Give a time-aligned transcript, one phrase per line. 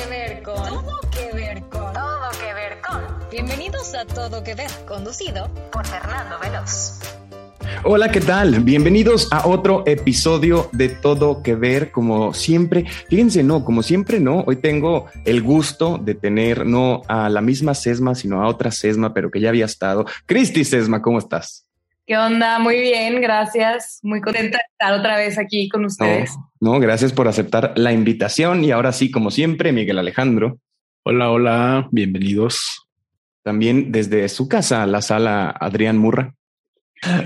[0.00, 0.56] que ver con.
[0.56, 1.92] Todo que ver con.
[1.92, 3.30] Todo que ver con.
[3.30, 7.00] Bienvenidos a Todo que ver, conducido por Fernando Veloz.
[7.84, 8.60] Hola, ¿qué tal?
[8.60, 12.86] Bienvenidos a otro episodio de Todo que ver, como siempre.
[13.08, 14.40] Fíjense, no, como siempre, no.
[14.46, 19.12] Hoy tengo el gusto de tener no a la misma Sesma, sino a otra Sesma,
[19.12, 20.06] pero que ya había estado.
[20.26, 21.69] Cristi Sesma, ¿cómo estás?
[22.10, 22.58] ¿Qué onda?
[22.58, 24.00] Muy bien, gracias.
[24.02, 26.36] Muy contenta de estar otra vez aquí con ustedes.
[26.58, 28.64] No, gracias por aceptar la invitación.
[28.64, 30.58] Y ahora sí, como siempre, Miguel Alejandro.
[31.04, 32.88] Hola, hola, bienvenidos.
[33.44, 36.34] También desde su casa, la sala Adrián Murra.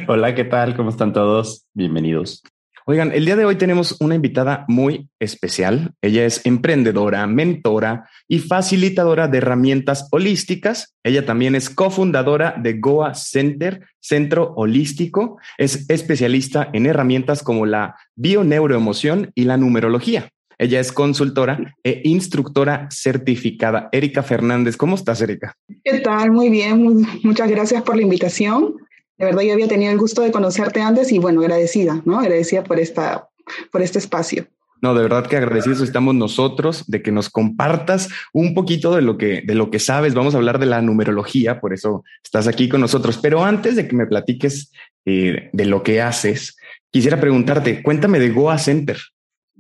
[0.06, 0.76] Hola, ¿qué tal?
[0.76, 1.64] ¿Cómo están todos?
[1.72, 2.42] Bienvenidos.
[2.86, 5.94] Oigan, el día de hoy tenemos una invitada muy especial.
[6.02, 10.94] Ella es emprendedora, mentora y facilitadora de herramientas holísticas.
[11.02, 15.38] Ella también es cofundadora de Goa Center, Centro Holístico.
[15.56, 20.28] Es especialista en herramientas como la bioneuroemoción y la numerología.
[20.58, 23.88] Ella es consultora e instructora certificada.
[23.92, 25.56] Erika Fernández, ¿cómo estás, Erika?
[25.82, 26.32] ¿Qué tal?
[26.32, 27.06] Muy bien.
[27.22, 28.76] Muchas gracias por la invitación.
[29.18, 32.18] De verdad, yo había tenido el gusto de conocerte antes y bueno, agradecida, ¿no?
[32.18, 33.28] Agradecida por, esta,
[33.70, 34.46] por este espacio.
[34.82, 39.16] No, de verdad que agradecidos estamos nosotros de que nos compartas un poquito de lo
[39.16, 40.12] que, de lo que sabes.
[40.12, 43.16] Vamos a hablar de la numerología, por eso estás aquí con nosotros.
[43.16, 44.72] Pero antes de que me platiques
[45.06, 46.58] eh, de lo que haces,
[46.90, 48.98] quisiera preguntarte, cuéntame de Goa Center.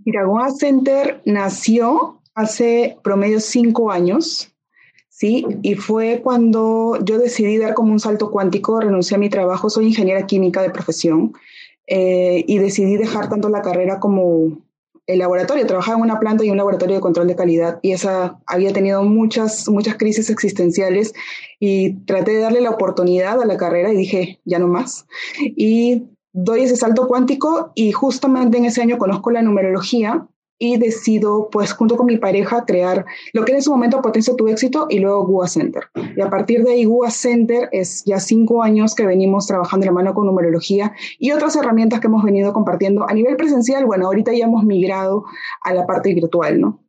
[0.04, 4.53] Mira, Goa Center nació hace promedio cinco años
[5.24, 5.46] ¿sí?
[5.62, 9.86] Y fue cuando yo decidí dar como un salto cuántico, renuncié a mi trabajo, soy
[9.86, 11.32] ingeniera química de profesión,
[11.86, 14.58] eh, y decidí dejar tanto la carrera como
[15.06, 15.66] el laboratorio.
[15.66, 19.02] Trabajaba en una planta y un laboratorio de control de calidad, y esa había tenido
[19.02, 21.14] muchas, muchas crisis existenciales,
[21.58, 25.06] y traté de darle la oportunidad a la carrera y dije, ya no más.
[25.40, 26.02] Y
[26.34, 30.26] doy ese salto cuántico y justamente en ese año conozco la numerología
[30.58, 34.48] y decido, pues junto con mi pareja, crear lo que en ese momento potencia tu
[34.48, 35.84] éxito y luego GUA Center.
[36.16, 39.90] Y a partir de ahí, GUA Center es ya cinco años que venimos trabajando de
[39.90, 43.84] la mano con numerología y otras herramientas que hemos venido compartiendo a nivel presencial.
[43.84, 45.24] Bueno, ahorita ya hemos migrado
[45.62, 46.80] a la parte virtual, ¿no?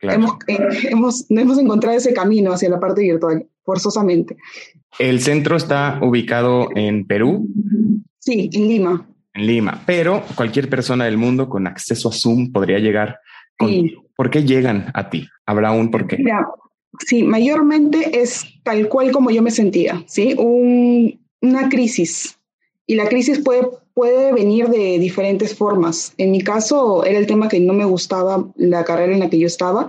[0.00, 0.58] Hemos, eh,
[0.90, 4.38] hemos, hemos encontrado ese camino hacia la parte virtual, forzosamente.
[4.98, 7.46] ¿El centro está ubicado en Perú?
[8.18, 12.78] Sí, en Lima en Lima, pero cualquier persona del mundo con acceso a Zoom podría
[12.78, 13.18] llegar.
[14.16, 15.28] ¿Por qué llegan a ti?
[15.46, 16.18] ¿Habrá un por qué?
[16.98, 20.34] sí, mayormente es tal cual como yo me sentía, ¿sí?
[20.38, 22.38] una crisis.
[22.86, 26.12] Y la crisis puede, puede venir de diferentes formas.
[26.18, 29.38] En mi caso era el tema que no me gustaba la carrera en la que
[29.38, 29.88] yo estaba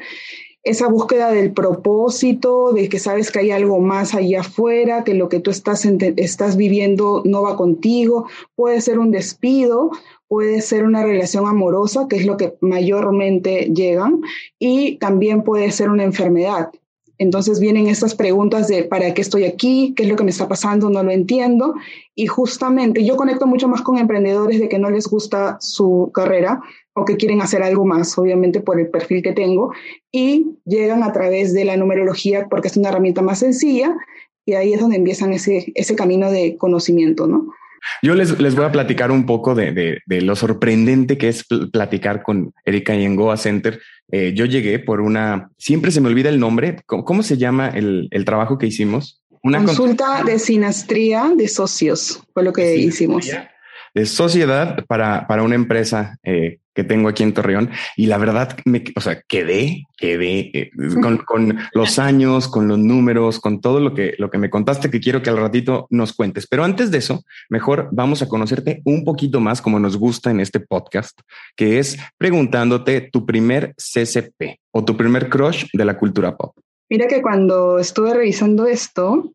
[0.63, 5.27] esa búsqueda del propósito, de que sabes que hay algo más allá afuera, que lo
[5.27, 9.91] que tú estás, estás viviendo no va contigo, puede ser un despido,
[10.27, 14.21] puede ser una relación amorosa, que es lo que mayormente llegan,
[14.59, 16.71] y también puede ser una enfermedad.
[17.21, 19.93] Entonces vienen estas preguntas de ¿para qué estoy aquí?
[19.95, 20.89] ¿Qué es lo que me está pasando?
[20.89, 21.75] No lo entiendo.
[22.15, 26.63] Y justamente yo conecto mucho más con emprendedores de que no les gusta su carrera
[26.93, 29.71] o que quieren hacer algo más, obviamente por el perfil que tengo,
[30.11, 33.95] y llegan a través de la numerología porque es una herramienta más sencilla
[34.43, 37.53] y ahí es donde empiezan ese, ese camino de conocimiento, ¿no?
[38.01, 42.23] Yo les, les voy a platicar un poco de, de, lo sorprendente que es platicar
[42.23, 43.79] con Erika y en Goa Center.
[44.11, 48.07] Eh, yo llegué por una, siempre se me olvida el nombre, ¿cómo, se llama el,
[48.11, 49.21] el, trabajo que hicimos?
[49.43, 53.27] Una consulta de sinastría de socios, fue lo que hicimos
[53.93, 57.69] de sociedad para, para una empresa eh, que tengo aquí en Torreón.
[57.97, 60.71] Y la verdad, me, o sea, quedé, quedé eh,
[61.01, 64.89] con, con, los años, con los números, con todo lo que, lo que me contaste
[64.89, 66.47] que quiero que al ratito nos cuentes.
[66.47, 70.39] Pero antes de eso, mejor vamos a conocerte un poquito más como nos gusta en
[70.39, 71.19] este podcast,
[71.55, 76.55] que es preguntándote tu primer CCP o tu primer crush de la cultura pop.
[76.89, 79.31] Mira que cuando estuve revisando esto,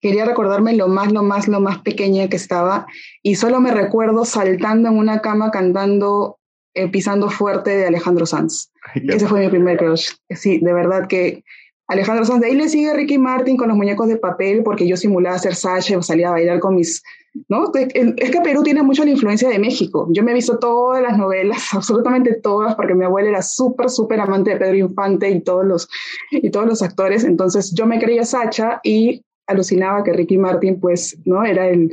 [0.00, 2.86] quería recordarme lo más, lo más, lo más pequeña que estaba
[3.22, 6.38] y solo me recuerdo saltando en una cama cantando
[6.74, 8.70] eh, Pisando Fuerte de Alejandro Sanz.
[8.94, 10.10] Ese fue mi primer crush.
[10.30, 11.42] Sí, de verdad que
[11.88, 14.96] Alejandro Sanz, de ahí le sigue Ricky Martin con los muñecos de papel porque yo
[14.96, 17.02] simulaba ser Sasha o salía a bailar con mis...
[17.48, 17.72] ¿no?
[17.74, 20.06] Es que Perú tiene mucho la influencia de México.
[20.12, 24.20] Yo me he visto todas las novelas, absolutamente todas, porque mi abuela era súper, súper
[24.20, 25.88] amante de Pedro Infante y todos los,
[26.30, 27.24] y todos los actores.
[27.24, 31.44] Entonces yo me creía Sacha y alucinaba que Ricky Martin, pues, ¿no?
[31.44, 31.90] Era el,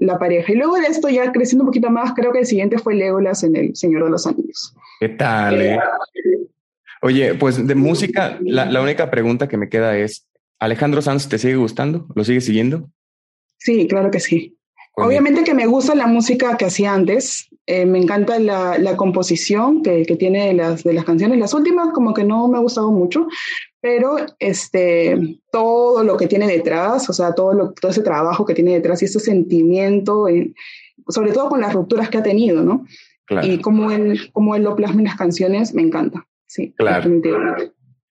[0.00, 0.52] la pareja.
[0.52, 3.42] Y luego de esto, ya creciendo un poquito más, creo que el siguiente fue Legolas
[3.44, 4.74] en El Señor de los Anillos.
[5.00, 5.60] ¿Qué tal?
[5.60, 5.78] Eh?
[7.02, 10.26] Oye, pues de música, la, la, única pregunta que me queda es,
[10.58, 12.06] ¿Alejandro Sanz te sigue gustando?
[12.14, 12.88] ¿Lo sigue siguiendo?
[13.58, 14.58] Sí, claro que sí.
[14.96, 19.82] Obviamente que me gusta la música que hacía antes, eh, me encanta la, la composición
[19.82, 21.38] que, que, tiene de las, de las canciones.
[21.38, 23.28] Las últimas como que no me ha gustado mucho,
[23.80, 28.54] pero este, todo lo que tiene detrás, o sea, todo, lo, todo ese trabajo que
[28.54, 30.26] tiene detrás y ese sentimiento,
[31.08, 32.86] sobre todo con las rupturas que ha tenido, ¿no?
[33.24, 33.46] Claro.
[33.46, 36.26] Y como él, como él lo plasma en las canciones, me encanta.
[36.46, 37.10] Sí, claro.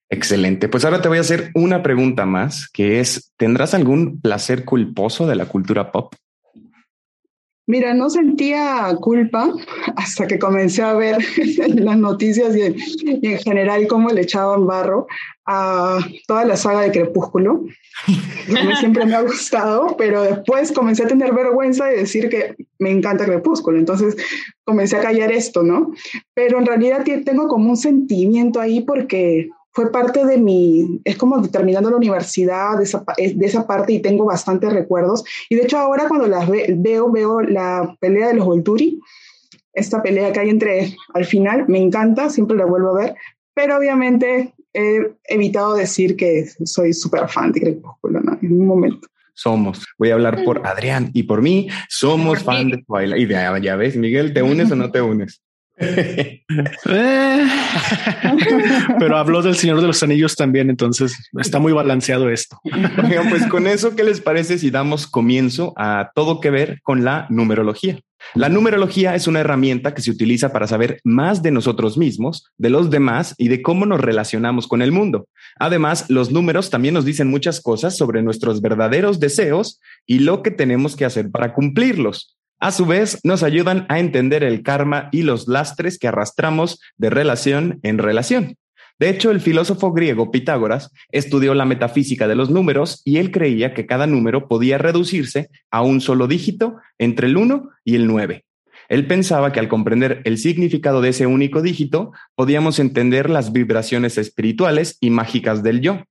[0.10, 0.70] Excelente.
[0.70, 5.28] Pues ahora te voy a hacer una pregunta más, que es, ¿tendrás algún placer culposo
[5.28, 6.14] de la cultura pop?
[7.70, 9.54] Mira, no sentía culpa
[9.98, 11.18] hasta que comencé a ver
[11.76, 15.08] las noticias y, en general cómo le echaban barro
[15.46, 17.66] a toda la saga de Crepúsculo.
[18.48, 22.90] Mí siempre me ha gustado, pero después comencé a tener vergüenza de decir que me
[22.90, 23.78] encanta Crepúsculo.
[23.78, 24.16] Entonces
[24.64, 25.92] comencé a callar esto, ¿no?
[26.34, 31.40] Pero en realidad tengo como un sentimiento ahí porque fue parte de mi, es como
[31.52, 35.24] terminando la universidad, de esa, de esa parte y tengo bastantes recuerdos.
[35.50, 39.00] Y de hecho ahora cuando las veo, veo la pelea de los Volturi,
[39.74, 43.16] esta pelea que hay entre, al final, me encanta, siempre la vuelvo a ver,
[43.54, 48.36] pero obviamente he evitado decir que soy súper fan de Crepúsculo, ¿no?
[48.42, 49.86] En un momento somos.
[50.00, 53.30] Voy a hablar por Adrián y por mí, somos fan de Twilight.
[53.30, 55.44] Y ya, ya ves, Miguel, ¿te unes o no te unes?
[59.00, 62.60] Pero habló del Señor de los Anillos también, entonces está muy balanceado esto.
[63.30, 67.28] pues con eso, ¿qué les parece si damos comienzo a todo que ver con la
[67.30, 68.00] numerología?
[68.34, 72.70] La numerología es una herramienta que se utiliza para saber más de nosotros mismos, de
[72.70, 75.28] los demás y de cómo nos relacionamos con el mundo.
[75.60, 80.52] Además, los números también nos dicen muchas cosas sobre nuestros verdaderos deseos y lo que
[80.52, 82.37] tenemos que hacer para cumplirlos.
[82.60, 87.12] A su vez, nos ayudan a entender el karma y los lastres que arrastramos de
[87.12, 88.56] relación en relación.
[89.00, 93.76] De hecho, el filósofo griego Pitágoras estudió la metafísica de los números y él creía
[93.76, 98.44] que cada número podía reducirse a un solo dígito entre el 1 y el 9.
[98.90, 104.18] Él pensaba que al comprender el significado de ese único dígito, podíamos entender las vibraciones
[104.18, 106.04] espirituales y mágicas del yo.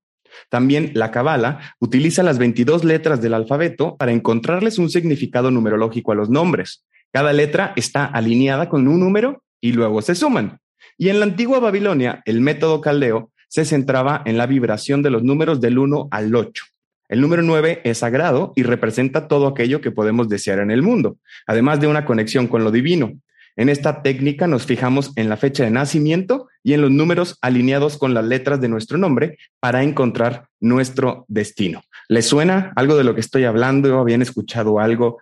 [0.49, 6.15] También la Kabbalah utiliza las 22 letras del alfabeto para encontrarles un significado numerológico a
[6.15, 6.85] los nombres.
[7.12, 10.59] Cada letra está alineada con un número y luego se suman.
[10.99, 15.23] Y en la antigua Babilonia, el método caldeo se centraba en la vibración de los
[15.23, 16.65] números del 1 al 8.
[17.09, 21.19] El número 9 es sagrado y representa todo aquello que podemos desear en el mundo,
[21.47, 23.12] además de una conexión con lo divino.
[23.56, 27.97] En esta técnica nos fijamos en la fecha de nacimiento y en los números alineados
[27.97, 31.82] con las letras de nuestro nombre para encontrar nuestro destino.
[32.08, 33.99] ¿Les suena algo de lo que estoy hablando?
[33.99, 35.19] ¿Habían escuchado algo?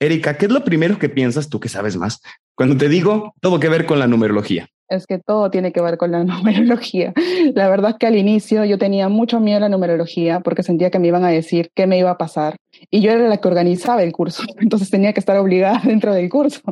[0.00, 2.20] Erika, ¿qué es lo primero que piensas tú que sabes más?
[2.54, 5.96] Cuando te digo todo que ver con la numerología es que todo tiene que ver
[5.96, 7.12] con la numerología.
[7.54, 10.90] La verdad es que al inicio yo tenía mucho miedo a la numerología porque sentía
[10.90, 12.56] que me iban a decir qué me iba a pasar.
[12.90, 16.28] Y yo era la que organizaba el curso, entonces tenía que estar obligada dentro del
[16.28, 16.62] curso.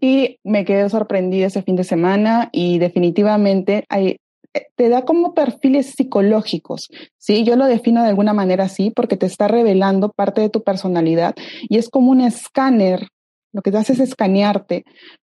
[0.00, 4.16] Y me quedé sorprendida ese fin de semana y definitivamente hay,
[4.76, 6.88] te da como perfiles psicológicos,
[7.18, 7.44] ¿sí?
[7.44, 11.34] Yo lo defino de alguna manera así porque te está revelando parte de tu personalidad
[11.68, 13.08] y es como un escáner
[13.54, 14.84] lo que te hace es escanearte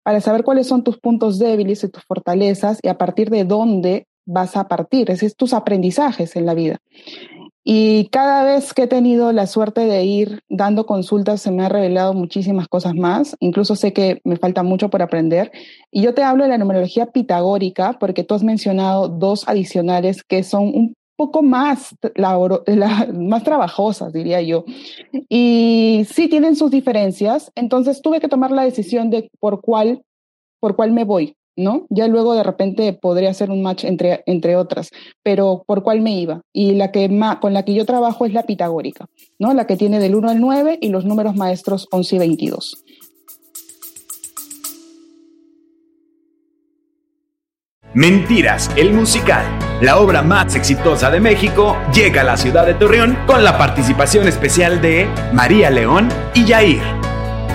[0.08, 4.08] para saber cuáles son tus puntos débiles y tus fortalezas y a partir de dónde
[4.26, 5.12] vas a partir.
[5.12, 6.78] Esos son tus aprendizajes en la vida.
[7.62, 11.68] Y cada vez que he tenido la suerte de ir dando consultas, se me ha
[11.68, 13.36] revelado muchísimas cosas más.
[13.42, 15.52] Incluso sé que me falta mucho por aprender.
[15.92, 20.44] Y yo te hablo de la numerología pitagórica porque tú has mencionado dos adicionales que
[20.44, 21.96] son un poco más,
[23.14, 24.64] más trabajosas, diría yo.
[25.28, 30.04] Y sí tienen sus diferencias, entonces tuve que tomar la decisión de por cuál,
[30.62, 31.86] por cuál me voy, ¿no?
[31.90, 34.92] Ya luego de repente podría hacer un match entre, entre otras,
[35.24, 36.42] pero por cuál me iba.
[36.54, 37.10] Y la que
[37.42, 39.08] con la que yo trabajo es la pitagórica,
[39.40, 39.54] ¿no?
[39.54, 42.84] La que tiene del 1 al 9 y los números maestros 11 y 22.
[47.94, 53.16] Mentiras, el musical, la obra más exitosa de México, llega a la ciudad de Torreón
[53.28, 56.82] con la participación especial de María León y Yair.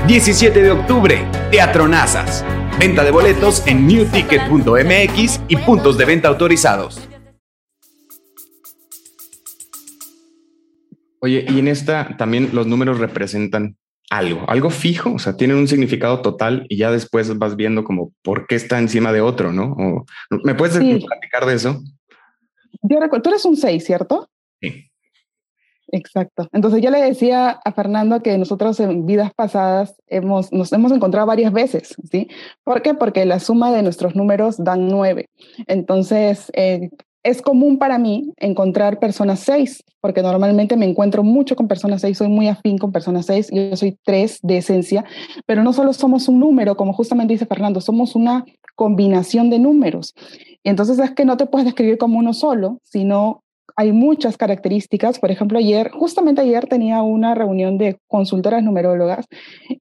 [0.07, 2.45] 17 de octubre, Teatro Nazas.
[2.79, 7.09] Venta de boletos en newticket.mx y puntos de venta autorizados.
[11.21, 13.77] Oye, y en esta también los números representan
[14.11, 18.13] algo, algo fijo, o sea, tienen un significado total y ya después vas viendo como
[18.23, 19.73] por qué está encima de otro, ¿no?
[19.73, 20.05] O,
[20.45, 21.83] ¿Me puedes platicar de eso?
[22.83, 24.29] Yo recuerdo, tú eres un 6, ¿cierto?
[24.61, 24.89] Sí.
[25.89, 26.49] Exacto.
[26.53, 31.27] Entonces yo le decía a Fernando que nosotros en vidas pasadas hemos, nos hemos encontrado
[31.27, 32.29] varias veces, ¿sí?
[32.65, 32.95] ¿Por qué?
[32.95, 35.29] Porque la suma de nuestros números dan nueve.
[35.67, 36.89] Entonces, eh,
[37.23, 42.19] es común para mí encontrar personas 6, porque normalmente me encuentro mucho con personas 6,
[42.19, 45.05] soy muy afín con personas 6, yo soy 3 de esencia,
[45.47, 50.15] pero no solo somos un número, como justamente dice Fernando, somos una combinación de números.
[50.63, 53.43] Y entonces es que no te puedes describir como uno solo, sino
[53.77, 55.19] hay muchas características.
[55.19, 59.27] Por ejemplo, ayer, justamente ayer tenía una reunión de consultoras numerólogas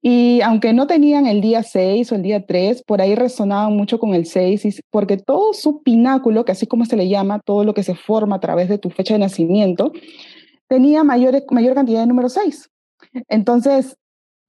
[0.02, 4.00] y aunque no tenían el día 6 o el día 3, por ahí resonaban mucho
[4.00, 7.74] con el 6, porque todo su pináculo, que así como se le llama, todo lo
[7.74, 9.92] que se forma a través de tu fecha de nacimiento,
[10.68, 12.70] tenía mayor, mayor cantidad de número 6.
[13.28, 13.98] Entonces,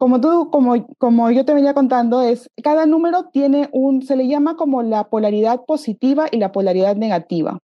[0.02, 4.26] como tú, como, como yo te venía contando, es cada número tiene un, se le
[4.26, 7.60] llama como la polaridad positiva y la polaridad negativa.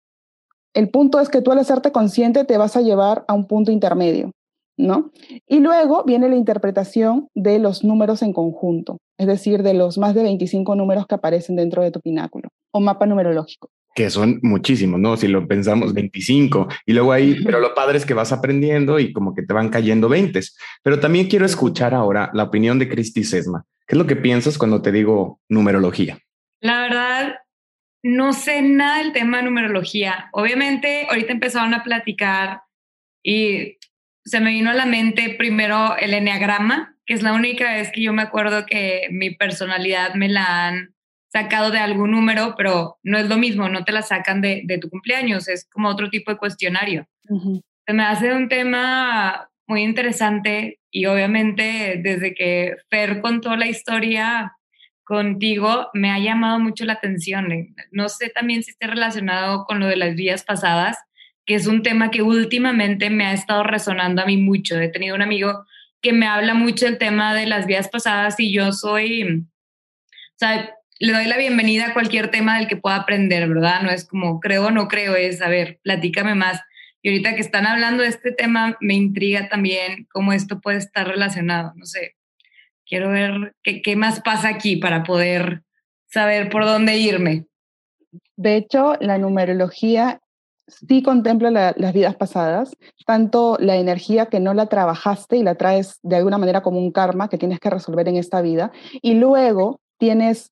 [0.73, 3.73] El punto es que tú al hacerte consciente te vas a llevar a un punto
[3.73, 4.31] intermedio,
[4.77, 5.11] ¿no?
[5.49, 10.15] Y luego viene la interpretación de los números en conjunto, es decir, de los más
[10.15, 13.69] de 25 números que aparecen dentro de tu pináculo o mapa numerológico.
[13.99, 15.17] Que son muchísimos, ¿no?
[15.17, 16.69] Si lo pensamos, 25.
[16.87, 19.71] Y luego ahí, pero lo padre es que vas aprendiendo y como que te van
[19.71, 20.39] cayendo 20.
[20.85, 23.65] Pero también quiero escuchar ahora la opinión de Cristi Sesma.
[23.89, 26.17] ¿Qué es lo que piensas cuando te digo numerología?
[26.61, 27.39] La verdad,
[28.05, 30.29] no sé nada del tema de numerología.
[30.31, 32.61] Obviamente, ahorita empezaron a platicar
[33.25, 33.79] y
[34.25, 38.03] se me vino a la mente primero el enneagrama, que es la única vez que
[38.03, 40.95] yo me acuerdo que mi personalidad me la han
[41.31, 44.89] sacado de algún número, pero no es lo mismo, no te la sacan de, tu
[44.89, 47.07] cumpleaños, es como otro tipo de cuestionario.
[47.87, 54.55] Se me hace un tema muy interesante y obviamente desde que Fer contó la historia,
[55.05, 57.53] contigo me ha llamado mucho la atención.
[57.53, 60.99] Eh, no sé también si esté relacionado con lo de las vías pasadas,
[61.47, 64.79] que es un tema que últimamente me ha estado resonando a mí mucho.
[64.79, 65.65] He tenido un amigo
[66.03, 70.78] que me habla mucho del tema de las vías pasadas y yo soy, o sea,
[70.99, 73.83] le doy la bienvenida a cualquier tema del que pueda aprender, ¿verdad?
[73.83, 76.61] No es como creo o no creo, es, a ver, platícame más.
[77.03, 81.07] Y ahorita que están hablando de este tema, me intriga también cómo esto puede estar
[81.07, 81.73] relacionado.
[81.77, 82.17] No sé,
[82.85, 85.63] quiero ver qué, qué más pasa aquí para poder
[86.07, 87.47] saber por dónde irme.
[88.37, 90.21] De hecho, la numerología
[90.67, 92.77] sí contempla las vidas pasadas,
[93.07, 96.91] tanto la energía que no la trabajaste y la traes de alguna manera como un
[96.91, 100.51] karma que tienes que resolver en esta vida, y luego tienes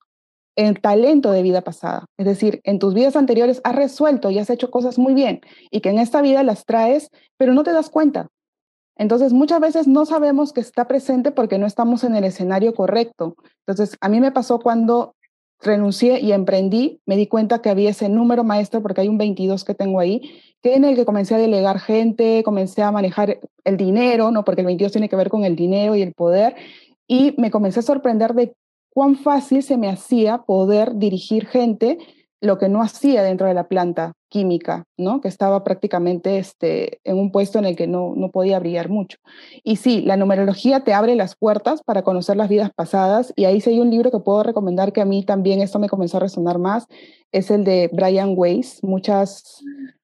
[0.57, 4.49] el talento de vida pasada, es decir, en tus vidas anteriores has resuelto y has
[4.49, 7.89] hecho cosas muy bien y que en esta vida las traes, pero no te das
[7.89, 8.27] cuenta.
[8.97, 13.35] Entonces, muchas veces no sabemos que está presente porque no estamos en el escenario correcto.
[13.67, 15.13] Entonces, a mí me pasó cuando
[15.61, 19.63] renuncié y emprendí, me di cuenta que había ese número maestro, porque hay un 22
[19.63, 23.77] que tengo ahí, que en el que comencé a delegar gente, comencé a manejar el
[23.77, 24.43] dinero, ¿no?
[24.43, 26.55] porque el 22 tiene que ver con el dinero y el poder,
[27.07, 28.53] y me comencé a sorprender de
[28.97, 31.99] cuán fácil se me hacía poder dirigir gente
[32.41, 35.21] lo que no hacía dentro de la planta química, ¿no?
[35.21, 39.19] que estaba prácticamente este, en un puesto en el que no, no podía brillar mucho.
[39.63, 43.61] Y sí, la numerología te abre las puertas para conocer las vidas pasadas y ahí
[43.61, 46.21] sí hay un libro que puedo recomendar que a mí también esto me comenzó a
[46.21, 46.87] resonar más,
[47.31, 49.61] es el de Brian Weiss, muchas,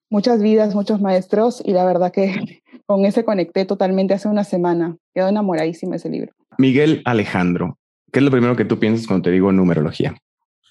[0.08, 4.98] muchas vidas, muchos maestros y la verdad que con ese conecté totalmente hace una semana,
[5.16, 6.32] quedó enamoradísima ese libro.
[6.60, 7.80] Miguel Alejandro,
[8.14, 10.16] ¿qué es lo primero que tú piensas cuando te digo numerología?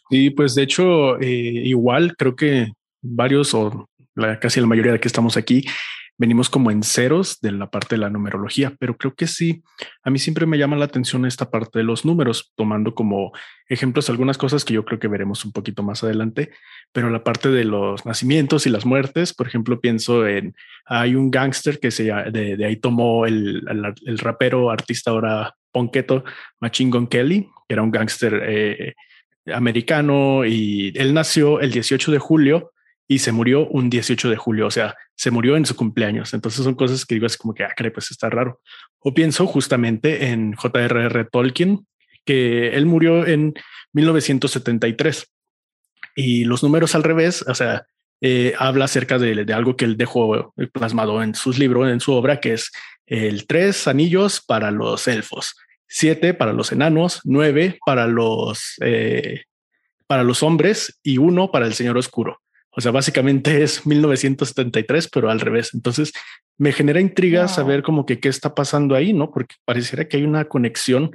[0.09, 1.27] Sí, pues de hecho, eh,
[1.65, 2.73] igual creo que
[3.03, 3.89] varios o
[4.41, 5.65] casi la mayoría de que estamos aquí
[6.19, 9.65] venimos como en ceros de la parte de la numerología, pero creo que sí,
[10.05, 13.33] a mí siempre me llama la atención esta parte de los números, tomando como
[13.69, 16.51] ejemplos algunas cosas que yo creo que veremos un poquito más adelante,
[16.93, 20.55] pero la parte de los nacimientos y las muertes, por ejemplo, pienso en,
[20.87, 23.65] hay un gángster que se de, de ahí tomó el,
[24.07, 26.25] el, rapero artista ahora Ponqueto,
[26.61, 28.95] Machine Gun Kelly, que era un gángster eh,
[29.53, 32.73] americano y él nació el 18 de julio
[33.09, 36.33] y se murió un 18 de julio, o sea, se murió en su cumpleaños.
[36.33, 38.61] Entonces son cosas que digo así como que, ah, pues está raro.
[39.01, 41.25] O pienso justamente en J.R.R.
[41.31, 41.87] Tolkien,
[42.25, 43.55] que él murió en
[43.93, 45.27] 1973
[46.15, 47.85] y los números al revés, o sea,
[48.21, 52.13] eh, habla acerca de, de, algo que él dejó plasmado en sus libros, en su
[52.13, 52.71] obra, que es
[53.13, 55.55] el tres anillos para los elfos,
[55.87, 59.43] siete para los enanos, nueve para los, eh,
[60.07, 62.41] para los hombres y uno para el señor oscuro.
[62.71, 65.75] O sea, básicamente es 1973, pero al revés.
[65.75, 66.15] Entonces
[66.57, 69.31] me genera intriga saber como que qué está pasando ahí, ¿no?
[69.31, 71.15] Porque pareciera que hay una conexión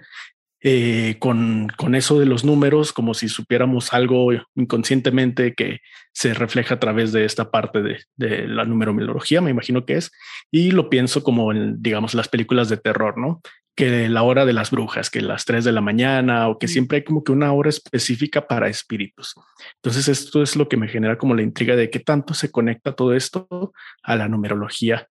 [0.62, 5.80] eh, con, con eso de los números, como si supiéramos algo inconscientemente que
[6.14, 10.12] se refleja a través de esta parte de, de la numerología, me imagino que es,
[10.52, 13.42] y lo pienso como en, digamos, las películas de terror, ¿no?
[13.78, 16.98] que la hora de las brujas, que las 3 de la mañana o que siempre
[16.98, 19.36] hay como que una hora específica para espíritus.
[19.76, 22.94] Entonces esto es lo que me genera como la intriga de qué tanto se conecta
[22.94, 23.72] todo esto
[24.02, 25.08] a la numerología.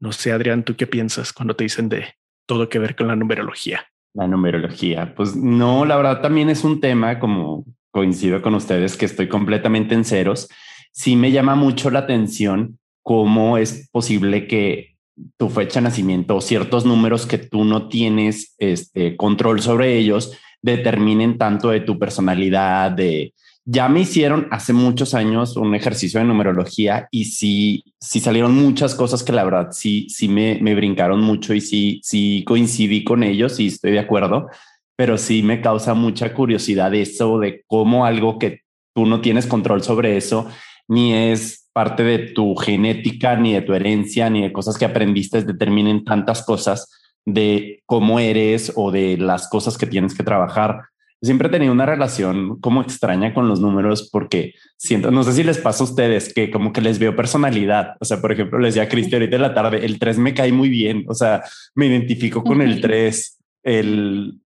[0.00, 2.14] No sé, Adrián, ¿tú qué piensas cuando te dicen de
[2.46, 3.86] todo que ver con la numerología?
[4.16, 9.04] La numerología, pues no, la verdad también es un tema como coincido con ustedes que
[9.04, 10.48] estoy completamente en ceros.
[10.90, 14.96] Sí me llama mucho la atención cómo es posible que
[15.36, 20.32] tu fecha de nacimiento o ciertos números que tú no tienes este, control sobre ellos
[20.62, 23.32] determinen tanto de tu personalidad, de...
[23.68, 28.94] Ya me hicieron hace muchos años un ejercicio de numerología y sí, sí salieron muchas
[28.94, 33.24] cosas que la verdad sí, sí me, me brincaron mucho y sí, sí coincidí con
[33.24, 34.46] ellos y estoy de acuerdo,
[34.94, 38.60] pero sí me causa mucha curiosidad eso de cómo algo que
[38.94, 40.48] tú no tienes control sobre eso,
[40.86, 45.42] ni es parte de tu genética, ni de tu herencia, ni de cosas que aprendiste
[45.42, 46.88] determinen tantas cosas
[47.24, 50.82] de cómo eres o de las cosas que tienes que trabajar.
[51.22, 55.42] Siempre he tenido una relación como extraña con los números porque siento, no sé si
[55.42, 57.96] les pasa a ustedes que como que les veo personalidad.
[58.00, 60.34] O sea, por ejemplo, les decía a Cristi ahorita en la tarde, el 3 me
[60.34, 61.04] cae muy bien.
[61.08, 61.42] O sea,
[61.74, 64.40] me identifico con el 3, el,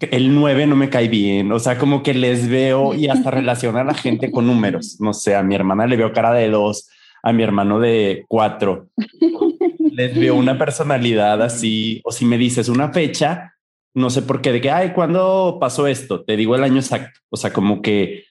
[0.00, 3.80] el 9 no me cae bien, o sea, como que les veo y hasta relaciona
[3.80, 4.98] a la gente con números.
[5.00, 6.88] No sé, a mi hermana le veo cara de dos,
[7.22, 8.88] a mi hermano de cuatro.
[9.78, 13.54] Les veo una personalidad así, o si me dices una fecha,
[13.94, 16.24] no sé por qué, de que, ay, ¿cuándo pasó esto?
[16.24, 17.20] Te digo el año exacto.
[17.30, 18.24] O sea, como que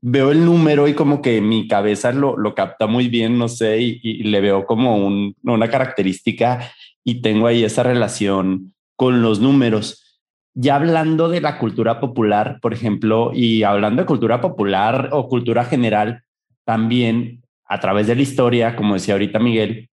[0.00, 3.80] veo el número y como que mi cabeza lo, lo capta muy bien, no sé,
[3.80, 6.70] y, le veo como un, una característica
[7.04, 10.04] y tengo ahí esa relación con los números
[10.60, 15.64] ya hablando de la cultura popular, por ejemplo, y hablando de cultura popular o cultura
[15.64, 16.24] general,
[16.64, 19.88] también a través de la historia, como decía ahorita Miguel,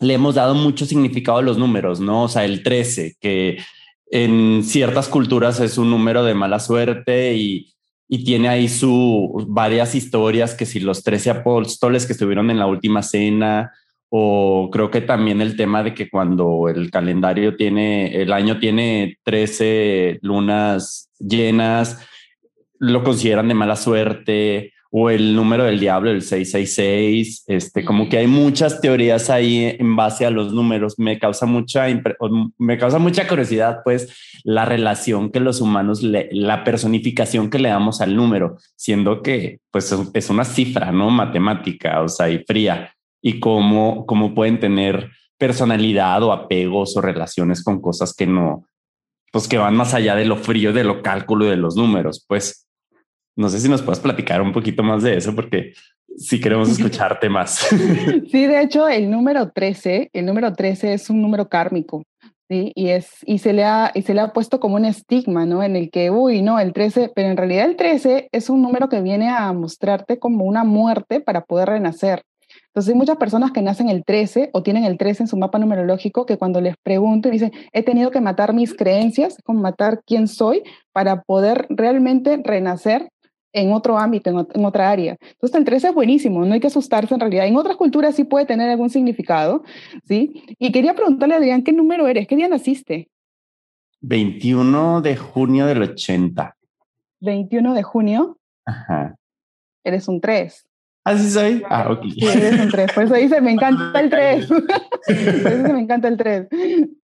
[0.00, 2.24] le hemos dado mucho significado a los números, ¿no?
[2.24, 3.58] O sea, el 13, que
[4.10, 7.66] en ciertas culturas es un número de mala suerte y,
[8.24, 13.04] tiene ahí su varias historias, que si los 13 apóstoles que estuvieron en la última
[13.04, 13.72] cena,
[14.08, 19.16] o creo que también el tema de que cuando el calendario tiene, el año tiene
[19.22, 22.04] 13 lunas llenas,
[22.80, 28.18] lo consideran de mala suerte, o el número del diablo, el 666, este, como que
[28.18, 30.98] hay muchas teorías ahí en base a los números.
[30.98, 31.86] Me causa mucha,
[32.58, 38.00] me causa mucha curiosidad, pues, la relación que los humanos, la personificación que le damos
[38.00, 41.10] al número, siendo que, pues, es una cifra, ¿no?
[41.10, 47.62] Matemática, o sea, y fría y cómo, cómo pueden tener personalidad o apegos o relaciones
[47.62, 48.66] con cosas que no,
[49.32, 52.24] pues que van más allá de lo frío, de lo cálculo y de los números.
[52.26, 52.66] Pues
[53.36, 55.72] no sé si nos puedes platicar un poquito más de eso, porque
[56.16, 57.68] si queremos escucharte más.
[58.30, 62.04] Sí, de hecho, el número 13, el número 13 es un número kármico.
[62.48, 65.46] Sí, y, es, y, se le ha, y se le ha puesto como un estigma,
[65.46, 65.62] ¿no?
[65.62, 68.88] En el que, uy, no, el 13, pero en realidad el 13 es un número
[68.88, 72.24] que viene a mostrarte como una muerte para poder renacer.
[72.66, 75.60] Entonces hay muchas personas que nacen el 13 o tienen el 13 en su mapa
[75.60, 80.02] numerológico que cuando les pregunto y dicen, he tenido que matar mis creencias, como matar
[80.04, 80.62] quién soy
[80.92, 83.10] para poder realmente renacer
[83.52, 85.16] en otro ámbito, en, otra área.
[85.20, 87.46] Entonces el 13 es buenísimo, no hay que asustarse en realidad.
[87.46, 89.62] En otras culturas sí puede tener algún significado,
[90.06, 90.44] ¿sí?
[90.58, 92.26] Y quería preguntarle a Adrián, ¿qué número eres?
[92.26, 93.08] ¿Qué día naciste?
[94.00, 96.56] 21 de junio del 80.
[97.20, 98.38] 21 de junio.
[98.64, 99.16] Ajá.
[99.84, 100.69] Eres un 3.
[101.04, 101.62] Así ¿Ah, soy.
[101.68, 102.02] Ah, ok.
[102.12, 102.92] Sí, eres un 3.
[102.92, 104.46] Por eso dice, me encanta el 3.
[104.46, 104.60] Por
[105.12, 106.48] eso dice, me encanta el 3.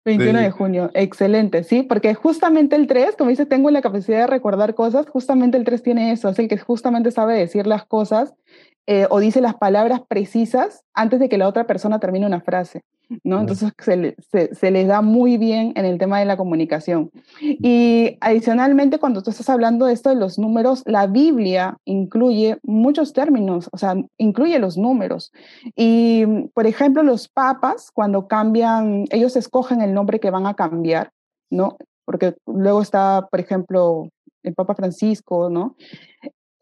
[0.04, 0.92] 21 de junio.
[0.94, 5.58] Excelente, sí, porque justamente el 3, como dice, tengo la capacidad de recordar cosas, justamente
[5.58, 8.36] el 3 tiene eso, es el que justamente sabe decir las cosas
[8.88, 12.84] eh, o dice las palabras precisas antes de que la otra persona termine una frase.
[13.24, 13.39] ¿no?
[13.39, 17.12] Entonces se, se, les da muy bien en el tema de la comunicación.
[17.39, 23.13] Y adicionalmente, cuando tú estás hablando de esto de los números, la Biblia incluye muchos
[23.13, 25.32] términos, o sea, incluye los números.
[25.76, 31.12] Y, por ejemplo, los papas, cuando cambian, ellos escogen el nombre que van a cambiar,
[31.50, 31.78] ¿no?
[32.06, 34.10] Porque luego está, por ejemplo,
[34.43, 35.76] el Papa Francisco, ¿no?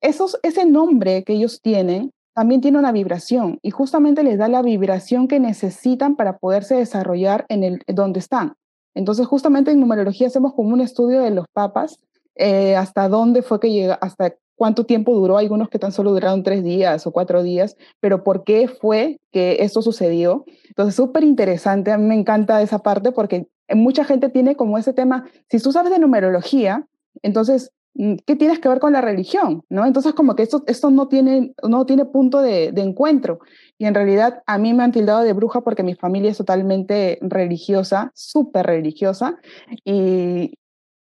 [0.04, 4.62] Esos, ese nombre que ellos tienen también tiene una vibración y justamente les da la
[4.62, 8.56] vibración que necesitan para poderse desarrollar en el donde están.
[8.96, 12.00] Entonces, justamente en numerología hacemos como un estudio de los papas,
[12.36, 16.44] eh, hasta dónde fue que llega, hasta cuánto tiempo duró, algunos que tan solo duraron
[16.44, 20.44] tres días o cuatro días, pero por qué fue que esto sucedió.
[20.68, 24.92] Entonces, súper interesante, a mí me encanta esa parte porque mucha gente tiene como ese
[24.92, 26.86] tema, si tú sabes de numerología,
[27.22, 29.64] entonces ¿qué tienes que ver con la religión?
[29.70, 29.86] ¿no?
[29.86, 33.40] Entonces, como que esto, esto no, tiene, no tiene punto de, de encuentro.
[33.78, 37.20] Y en realidad a mí me han tildado de bruja porque mi familia es totalmente
[37.22, 39.38] religiosa, súper religiosa.
[39.86, 40.54] Y,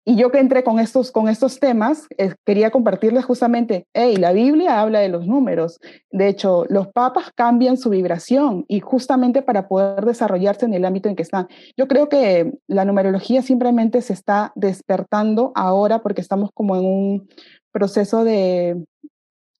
[0.10, 2.08] y yo que entré con estos, con estos temas,
[2.44, 5.80] quería compartirles justamente, hey, la Biblia habla de los números.
[6.10, 11.10] De hecho, los papas cambian su vibración y justamente para poder desarrollarse en el ámbito
[11.10, 11.48] en que están.
[11.78, 17.30] Yo creo que la numerología simplemente se está despertando ahora porque estamos como en un
[17.72, 18.84] proceso de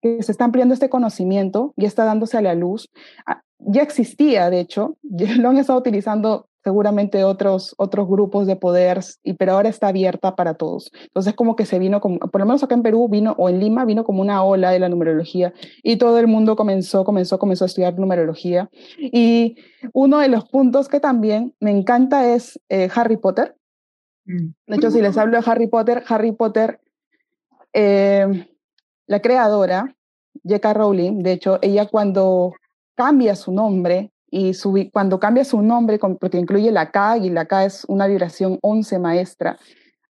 [0.02, 2.90] que se está ampliando este conocimiento y está dándose a la luz.
[3.28, 9.00] Ah, ya existía, de hecho, lo han estado utilizando seguramente otros, otros grupos de poder,
[9.24, 10.92] y, pero ahora está abierta para todos.
[11.04, 13.60] Entonces, como que se vino, como, por lo menos acá en Perú, vino, o en
[13.60, 17.66] Lima, vino como una ola de la numerología, y todo el mundo comenzó, comenzó, comenzó
[17.66, 18.70] a estudiar numerología.
[18.98, 19.56] Y
[19.94, 23.56] uno de los puntos que también me encanta es eh, Harry Potter.
[24.26, 24.50] Mm.
[24.68, 26.82] De hecho, si les hablo de Harry Potter, Harry Potter,
[27.74, 28.48] eh,
[29.08, 29.96] la creadora,
[30.44, 30.74] J.K.
[30.74, 32.54] Rowling, de hecho, ella cuando
[32.96, 34.54] cambia su nombre y
[34.92, 39.00] cuando cambia su nombre, porque incluye la K y la K es una vibración 11
[39.00, 39.58] maestra,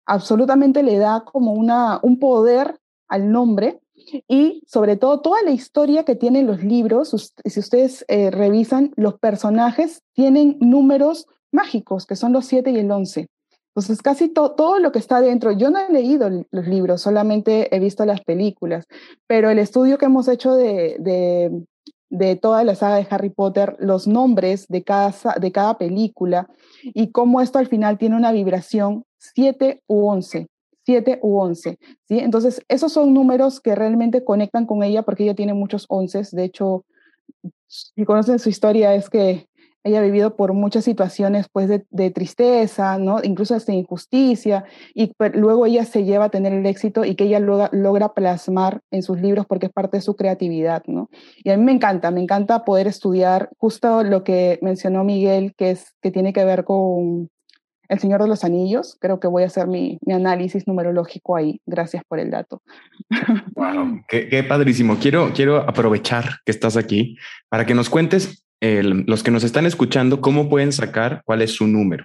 [0.06, 2.78] absolutamente le da como una, un poder
[3.08, 3.80] al nombre
[4.26, 9.18] y sobre todo toda la historia que tienen los libros, si ustedes eh, revisan, los
[9.18, 13.28] personajes tienen números mágicos, que son los 7 y el 11.
[13.74, 17.78] Entonces, casi todo lo que está dentro, yo no he leído los libros, solamente he
[17.78, 18.86] visto las películas,
[19.28, 21.64] pero el estudio que hemos hecho de, de
[22.40, 26.48] toda la saga de Harry Potter, los nombres de cada, de cada película
[26.82, 30.48] y cómo esto al final tiene una vibración 7 u 11.
[30.84, 32.18] 7 u 11, ¿sí?
[32.18, 36.22] Entonces, esos son números que realmente conectan con ella porque ella tiene muchos 11.
[36.32, 36.86] De hecho,
[37.66, 39.48] si conocen su historia, es que
[39.84, 43.20] ella ha vivido por muchas situaciones pues de, tristeza, ¿no?
[43.22, 44.64] incluso hasta injusticia,
[44.94, 48.80] y luego ella se lleva a tener el éxito y que ella logra, logra, plasmar
[48.90, 50.82] en sus libros porque es parte de su creatividad.
[50.86, 51.08] ¿no?
[51.36, 55.70] Y a mí me encanta, me encanta poder estudiar justo lo que mencionó Miguel, que,
[55.70, 57.30] es, que tiene que ver con
[57.88, 58.96] El Señor de los Anillos.
[59.00, 61.60] Creo que voy a hacer mi, mi análisis numerológico ahí.
[61.66, 62.62] Gracias por el dato.
[63.54, 64.98] Wow, qué, qué padrísimo.
[65.00, 67.16] Quiero, quiero aprovechar que estás aquí
[67.48, 71.66] para que nos cuentes los que nos están escuchando, ¿cómo pueden sacar cuál es su
[71.66, 72.04] número?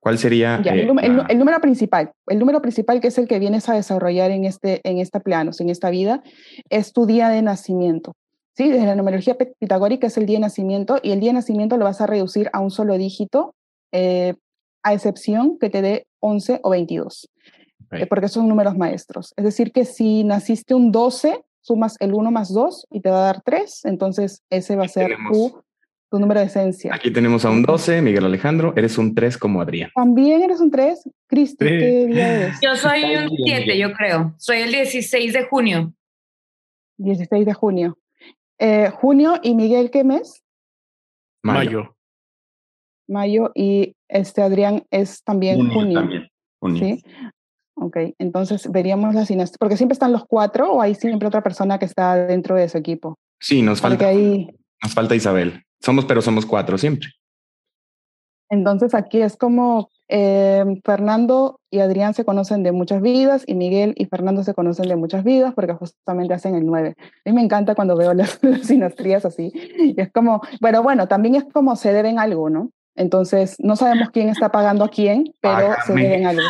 [0.00, 0.56] ¿Cuál sería?
[0.64, 4.44] el, eh, número principal, el número principal que es el que vienes a desarrollar en
[4.44, 6.22] este, en esta plano, en esta vida,
[6.70, 8.14] es tu día de nacimiento.
[8.56, 8.68] ¿sí?
[8.70, 11.84] Desde la numerología pitagórica es el día de nacimiento y el día de nacimiento lo
[11.84, 13.54] vas a reducir a un solo dígito,
[13.92, 14.34] eh,
[14.84, 17.28] a excepción que te dé 11 o 22,
[17.90, 19.34] eh, porque son números maestros.
[19.36, 23.18] Es decir, que si naciste un 12, sumas el 1 más 2 y te va
[23.18, 25.60] a dar 3, entonces ese va a ser tu
[26.10, 26.94] tu número de esencia.
[26.94, 28.72] Aquí tenemos a un 12, Miguel Alejandro.
[28.76, 29.90] Eres un 3 como Adrián.
[29.94, 31.08] También eres un 3.
[31.26, 32.58] Cristi, ¿qué día eres?
[32.62, 34.34] Yo soy un 7, yo creo.
[34.38, 35.92] Soy el 16 de junio.
[36.98, 37.98] 16 de junio.
[38.58, 40.42] Eh, junio y Miguel, ¿qué mes?
[41.42, 41.96] Mayo.
[43.06, 46.00] Mayo y este Adrián es también junio.
[46.00, 46.28] También.
[46.60, 46.78] Junio.
[46.78, 47.04] Sí.
[47.80, 51.78] Ok, entonces veríamos las sinastrías, porque siempre están los cuatro o hay siempre otra persona
[51.78, 53.16] que está dentro de ese equipo.
[53.40, 54.08] Sí, nos falta.
[54.08, 54.48] Ahí...
[54.82, 55.62] Nos falta Isabel.
[55.80, 57.10] Somos, pero somos cuatro siempre.
[58.50, 63.92] Entonces aquí es como eh, Fernando y Adrián se conocen de muchas vidas y Miguel
[63.96, 66.94] y Fernando se conocen de muchas vidas porque justamente hacen el nueve.
[66.98, 69.52] A mí me encanta cuando veo las, sinastrías así.
[69.78, 72.70] Y es como, bueno, bueno, también es como se deben algo, ¿no?
[72.96, 76.42] Entonces, no sabemos quién está pagando a quién, pero se deben algo.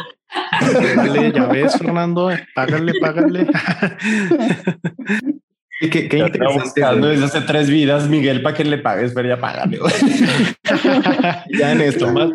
[1.35, 3.47] ya ves, Fernando, págale, págale.
[5.81, 6.81] Qué, qué interesante.
[7.07, 9.79] desde hace tres vidas, Miguel, para que le pagues, pero ya págale.
[11.59, 12.31] ya en esto, más.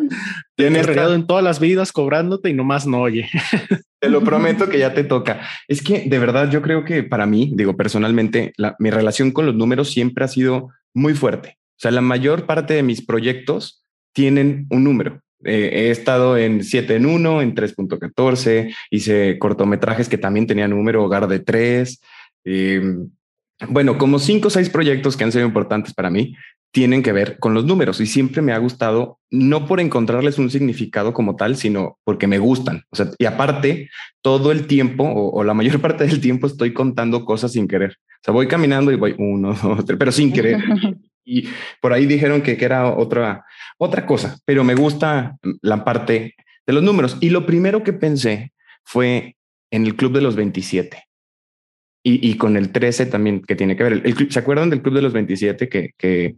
[0.56, 3.28] Tienes regado en todas las vidas cobrándote y nomás no oye.
[4.00, 5.40] Te lo prometo que ya te toca.
[5.66, 9.54] Es que de verdad yo creo que para mí, digo personalmente, mi relación con los
[9.54, 11.56] números siempre ha sido muy fuerte.
[11.70, 15.22] O sea, la mayor parte de mis proyectos tienen un número.
[15.42, 21.02] Eh, he estado en 7 en 1, en 3.14, hice cortometrajes que también tenían número,
[21.02, 22.00] hogar de 3.
[22.44, 22.96] Eh,
[23.68, 26.34] bueno, como cinco o seis proyectos que han sido importantes para mí
[26.74, 30.50] tienen que ver con los números y siempre me ha gustado, no por encontrarles un
[30.50, 32.82] significado como tal, sino porque me gustan.
[32.90, 33.90] O sea, y aparte,
[34.22, 37.92] todo el tiempo o, la mayor parte del tiempo estoy contando cosas sin querer.
[37.92, 40.64] O sea, voy caminando y voy uno, dos, tres, pero sin querer.
[41.24, 41.48] y
[41.80, 43.44] por ahí dijeron que, que era otra,
[43.78, 46.34] otra cosa, pero me gusta la parte
[46.66, 47.18] de los números.
[47.20, 49.36] Y lo primero que pensé fue
[49.70, 51.03] en el Club de los 27.
[52.06, 54.02] Y, con el 13 también, que tiene que ver.
[54.04, 55.70] El, ¿Se acuerdan del Club de los 27?
[55.70, 56.36] Que, que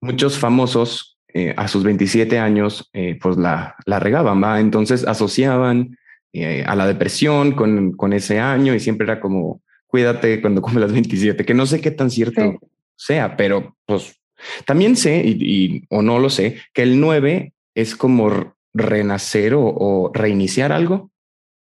[0.00, 4.60] muchos famosos eh, a sus 27 años, eh, pues la, la regaban, ¿va?
[4.60, 5.98] Entonces asociaban
[6.32, 10.92] eh, a la depresión con, con, ese año y siempre era como, cuídate cuando las
[10.92, 12.60] 27, que no sé qué tan cierto
[12.94, 14.20] sea, pero pues
[14.66, 20.72] también sé, y, o no lo sé, que el 9 es como renacer o, reiniciar
[20.72, 21.10] algo.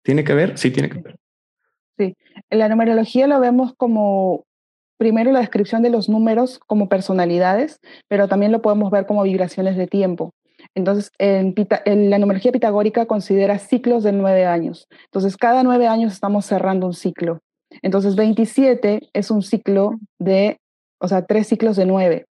[0.03, 0.57] ¿Tiene que ver?
[0.57, 1.17] Sí, tiene que ver.
[1.97, 2.15] Sí,
[2.49, 4.43] en la numerología lo vemos como
[4.97, 9.77] primero la descripción de los números como personalidades, pero también lo podemos ver como vibraciones
[9.77, 10.31] de tiempo.
[10.73, 11.53] Entonces, en,
[12.09, 14.87] la numerología pitagórica considera ciclos de nueve años.
[15.05, 17.39] Entonces, cada nueve años estamos cerrando un ciclo.
[17.81, 20.57] Entonces, 27 es un ciclo de,
[20.99, 22.25] o sea, tres ciclos de nueve.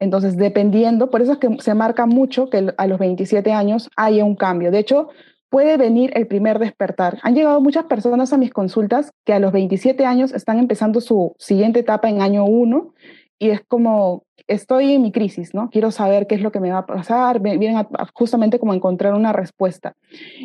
[0.00, 4.24] Entonces, dependiendo, por eso es que se marca mucho que a los 27 años haya
[4.24, 4.70] un cambio.
[4.70, 5.08] De hecho,
[5.50, 7.18] puede venir el primer despertar.
[7.22, 11.34] Han llegado muchas personas a mis consultas que a los 27 años están empezando su
[11.38, 12.94] siguiente etapa en año 1
[13.38, 15.70] y es como, estoy en mi crisis, ¿no?
[15.70, 19.14] Quiero saber qué es lo que me va a pasar, vienen justamente como a encontrar
[19.14, 19.94] una respuesta.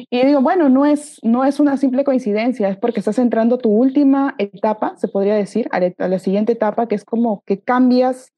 [0.09, 3.69] Y digo, bueno, no es, no es una simple coincidencia, es porque estás entrando tu
[3.69, 8.32] última etapa, se podría decir, a la siguiente etapa, que es como que cambias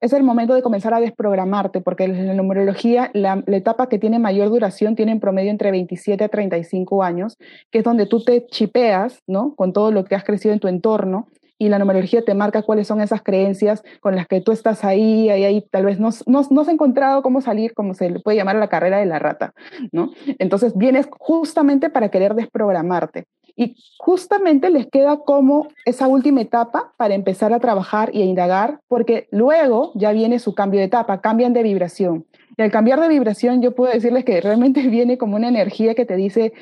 [0.00, 4.48] es el momento de comenzar a desprogramarte, porque la numerología la, etapa que tiene mayor
[4.48, 7.38] duración tiene en promedio entre 27 a 35 años,
[7.70, 9.54] que es donde tú te chipeas, ¿no?
[9.54, 12.86] Con todo lo que has crecido en tu entorno y la numerología te marca cuáles
[12.86, 16.40] son esas creencias con las que tú estás ahí, ahí, ahí, tal vez no, no,
[16.50, 19.18] no has encontrado cómo salir, como se le puede llamar a la carrera de la
[19.18, 19.52] rata,
[19.92, 20.10] ¿no?
[20.38, 23.26] Entonces vienes justamente para querer desprogramarte.
[23.56, 28.80] Y justamente les queda como esa última etapa para empezar a trabajar y a indagar,
[28.88, 32.26] porque luego ya viene su cambio de etapa, cambian de vibración.
[32.56, 36.04] Y al cambiar de vibración, yo puedo decirles que realmente viene como una energía que
[36.04, 36.52] te dice,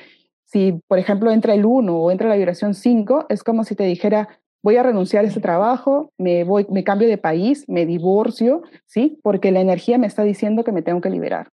[0.44, 3.85] si por ejemplo entra el 1 o entra la vibración 5, es como si te
[3.85, 4.29] dijera,
[4.62, 9.18] voy a renunciar a ese trabajo, me voy, me cambio de país, me divorcio, ¿sí?
[9.22, 11.48] Porque la energía me está diciendo que me tengo que liberar.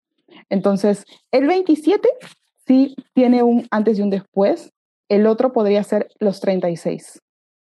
[0.49, 2.07] Entonces, el 27
[2.65, 4.72] sí tiene un antes y un después,
[5.09, 7.21] el otro podría ser los 36,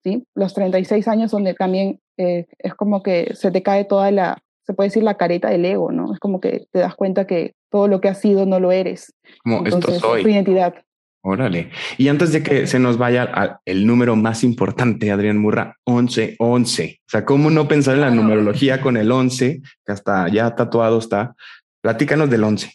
[0.04, 0.24] ¿sí?
[0.36, 4.74] Los 36 años donde también eh, es como que se te cae toda la, se
[4.74, 6.14] puede decir la careta del ego, ¿no?
[6.14, 9.14] Es como que te das cuenta que todo lo que has sido no lo eres.
[9.44, 10.24] Como esto soy.
[10.24, 10.76] Tu identidad.
[11.22, 11.72] Órale.
[11.98, 17.00] Y antes de que se nos vaya el número más importante, Adrián Murra, 11, 11.
[17.00, 21.00] O sea, ¿cómo no pensar en la numerología con el 11, que hasta ya tatuado
[21.00, 21.36] está?
[21.82, 22.72] Platícanos del 11.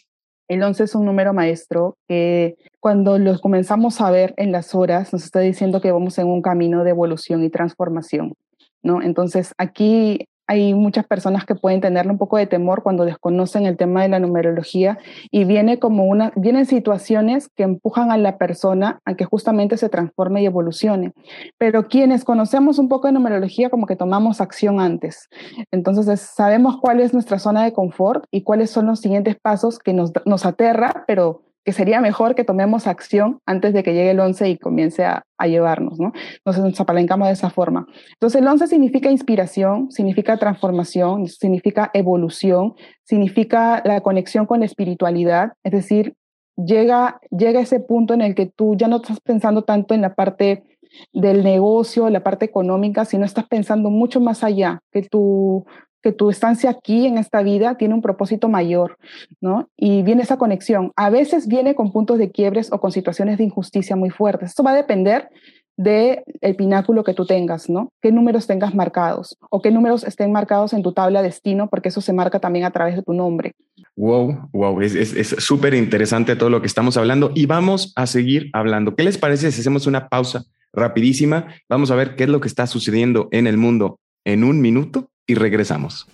[0.53, 5.11] El 11 es un número maestro que cuando lo comenzamos a ver en las horas
[5.11, 8.35] nos está diciendo que vamos en un camino de evolución y transformación.
[8.83, 9.01] ¿no?
[9.01, 13.77] Entonces aquí hay muchas personas que pueden tenerle un poco de temor cuando desconocen el
[13.77, 14.97] tema de la numerología
[15.31, 19.89] y viene como una, vienen situaciones que empujan a la persona a que justamente se
[19.89, 21.13] transforme y evolucione.
[21.57, 25.29] Pero quienes conocemos un poco de numerología, como que tomamos acción antes.
[25.71, 29.93] Entonces sabemos cuál es nuestra zona de confort y cuáles son los siguientes pasos que
[29.93, 34.19] nos, nos aterra, pero que sería mejor que tomemos acción antes de que llegue el
[34.19, 36.13] 11 y comience a, llevarnos, ¿no?
[36.37, 37.85] Entonces nos apalancamos de esa forma.
[38.13, 45.51] Entonces el 11 significa inspiración, significa transformación, significa evolución, significa la conexión con la espiritualidad,
[45.63, 46.15] es decir,
[46.55, 50.15] llega, llega ese punto en el que tú ya no estás pensando tanto en la
[50.15, 50.63] parte
[51.11, 55.65] del negocio, la parte económica, sino estás pensando mucho más allá, que tu,
[56.03, 58.97] que tu estancia aquí en esta vida tiene un propósito mayor,
[59.39, 59.69] ¿no?
[59.77, 60.91] Y viene esa conexión.
[60.97, 64.49] A veces viene con puntos de quiebres o con situaciones de injusticia muy fuertes.
[64.49, 65.29] Esto va a depender
[65.77, 67.91] del el pináculo que tú tengas, ¿no?
[68.01, 72.01] Qué números tengas marcados o qué números estén marcados en tu tabla destino, porque eso
[72.01, 73.53] se marca también a través de tu nombre.
[73.95, 78.95] Wow, wow, es súper interesante todo lo que estamos hablando y vamos a seguir hablando.
[78.95, 81.47] ¿Qué les parece si hacemos una pausa rapidísima?
[81.69, 85.09] Vamos a ver qué es lo que está sucediendo en el mundo en un minuto
[85.27, 86.07] y regresamos.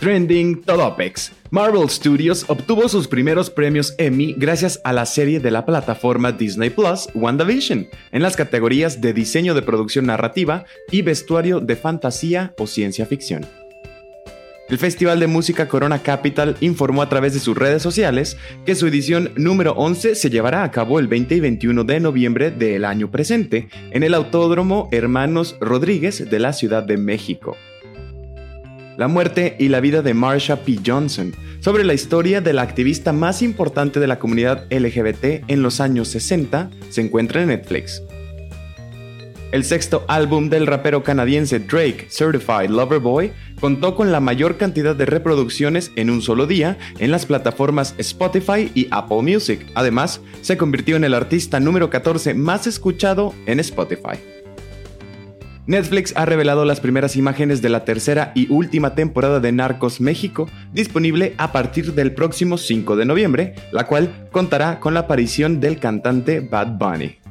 [0.00, 1.32] Trending Topics.
[1.50, 6.70] Marvel Studios obtuvo sus primeros premios Emmy gracias a la serie de la plataforma Disney
[6.70, 12.66] Plus, WandaVision, en las categorías de diseño de producción narrativa y vestuario de fantasía o
[12.66, 13.46] ciencia ficción.
[14.68, 18.88] El Festival de Música Corona Capital informó a través de sus redes sociales que su
[18.88, 23.08] edición número 11 se llevará a cabo el 20 y 21 de noviembre del año
[23.08, 27.56] presente en el Autódromo Hermanos Rodríguez de la Ciudad de México.
[28.96, 30.78] La muerte y la vida de Marsha P.
[30.84, 35.80] Johnson, sobre la historia de la activista más importante de la comunidad LGBT en los
[35.80, 38.02] años 60, se encuentra en Netflix.
[39.52, 44.94] El sexto álbum del rapero canadiense Drake, Certified Lover Boy, contó con la mayor cantidad
[44.94, 49.66] de reproducciones en un solo día en las plataformas Spotify y Apple Music.
[49.74, 54.18] Además, se convirtió en el artista número 14 más escuchado en Spotify.
[55.66, 60.48] Netflix ha revelado las primeras imágenes de la tercera y última temporada de Narcos México,
[60.72, 65.80] disponible a partir del próximo 5 de noviembre, la cual contará con la aparición del
[65.80, 67.25] cantante Bad Bunny.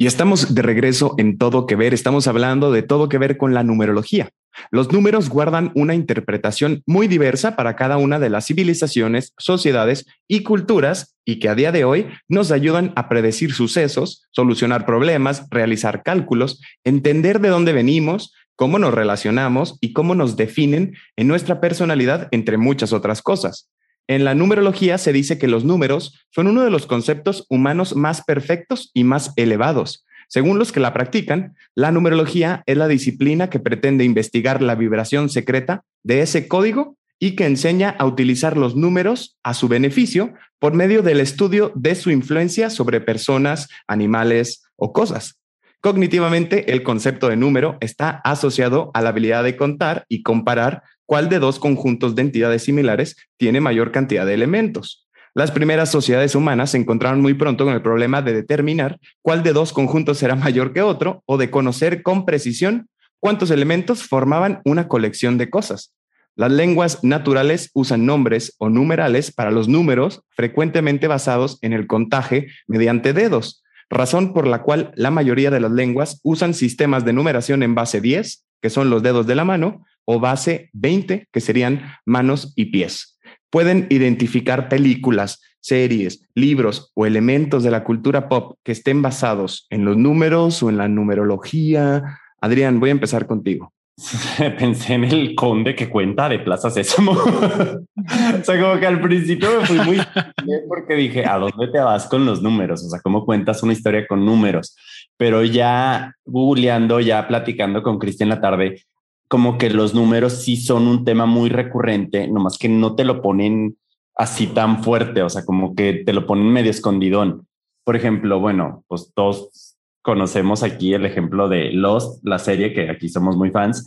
[0.00, 3.52] Y estamos de regreso en Todo que Ver, estamos hablando de todo que ver con
[3.52, 4.30] la numerología.
[4.70, 10.44] Los números guardan una interpretación muy diversa para cada una de las civilizaciones, sociedades y
[10.44, 16.04] culturas y que a día de hoy nos ayudan a predecir sucesos, solucionar problemas, realizar
[16.04, 22.28] cálculos, entender de dónde venimos, cómo nos relacionamos y cómo nos definen en nuestra personalidad,
[22.30, 23.68] entre muchas otras cosas.
[24.08, 28.24] En la numerología se dice que los números son uno de los conceptos humanos más
[28.24, 30.06] perfectos y más elevados.
[30.28, 35.28] Según los que la practican, la numerología es la disciplina que pretende investigar la vibración
[35.28, 40.72] secreta de ese código y que enseña a utilizar los números a su beneficio por
[40.72, 45.38] medio del estudio de su influencia sobre personas, animales o cosas.
[45.80, 51.30] Cognitivamente, el concepto de número está asociado a la habilidad de contar y comparar cuál
[51.30, 55.08] de dos conjuntos de entidades similares tiene mayor cantidad de elementos.
[55.34, 59.54] Las primeras sociedades humanas se encontraron muy pronto con el problema de determinar cuál de
[59.54, 62.90] dos conjuntos era mayor que otro o de conocer con precisión
[63.20, 65.94] cuántos elementos formaban una colección de cosas.
[66.36, 72.48] Las lenguas naturales usan nombres o numerales para los números frecuentemente basados en el contaje
[72.66, 77.62] mediante dedos, razón por la cual la mayoría de las lenguas usan sistemas de numeración
[77.62, 81.82] en base 10, que son los dedos de la mano, o base 20, que serían
[82.06, 83.18] manos y pies.
[83.50, 89.84] Pueden identificar películas, series, libros o elementos de la cultura pop que estén basados en
[89.84, 92.20] los números o en la numerología.
[92.40, 93.74] Adrián, voy a empezar contigo.
[94.58, 97.12] Pensé en el conde que cuenta de Plaza Sésamo.
[97.12, 99.98] o sea, como que al principio me fui muy
[100.68, 102.82] porque dije, ¿a dónde te vas con los números?
[102.82, 104.74] O sea, ¿cómo cuentas una historia con números?
[105.18, 108.84] Pero ya googleando, ya platicando con Cristian la tarde,
[109.28, 113.22] como que los números sí son un tema muy recurrente, nomás que no te lo
[113.22, 113.76] ponen
[114.16, 117.46] así tan fuerte, o sea, como que te lo ponen medio escondidón.
[117.84, 123.08] Por ejemplo, bueno, pues todos conocemos aquí el ejemplo de Lost, la serie que aquí
[123.08, 123.86] somos muy fans,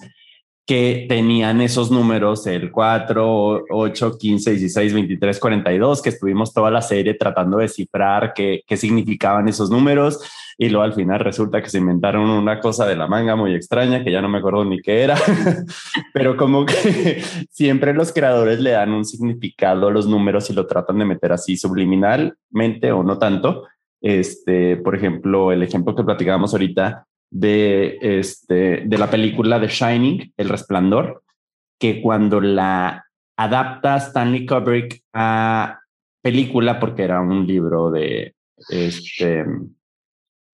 [0.66, 6.82] que tenían esos números, el 4, 8, 15, 16, 23, 42, que estuvimos toda la
[6.82, 10.20] serie tratando de descifrar qué, qué significaban esos números
[10.58, 14.04] y luego al final resulta que se inventaron una cosa de la manga muy extraña
[14.04, 15.16] que ya no me acuerdo ni qué era,
[16.14, 20.68] pero como que siempre los creadores le dan un significado a los números y lo
[20.68, 23.66] tratan de meter así subliminalmente o no tanto.
[24.02, 30.34] Este, por ejemplo, el ejemplo que platicábamos ahorita de, este, de la película The Shining,
[30.38, 31.24] El Resplandor,
[31.80, 33.06] que cuando la
[33.38, 35.80] adapta Stanley Kubrick a
[36.22, 38.36] película, porque era un libro de
[38.70, 39.44] este,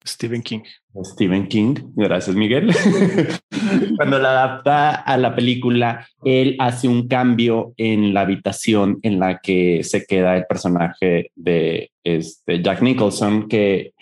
[0.08, 0.62] Stephen King.
[1.04, 2.74] Stephen King, gracias Miguel.
[3.98, 9.40] Cuando la adapta a la película, él hace un cambio en la habitación en la
[9.40, 13.94] que se queda el personaje de este Jack Nicholson, que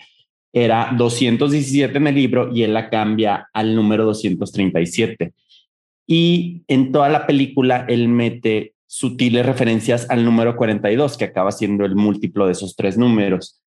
[0.56, 5.34] era 217 en el libro y él la cambia al número 237.
[6.06, 11.84] Y en toda la película él mete sutiles referencias al número 42, que acaba siendo
[11.84, 13.60] el múltiplo de esos tres números.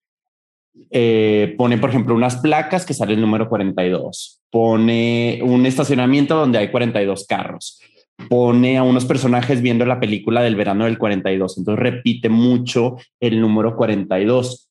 [0.89, 4.41] Eh, pone, por ejemplo, unas placas que sale el número 42.
[4.49, 7.79] Pone un estacionamiento donde hay 42 carros.
[8.29, 11.59] Pone a unos personajes viendo la película del verano del 42.
[11.59, 14.68] Entonces repite mucho el número 42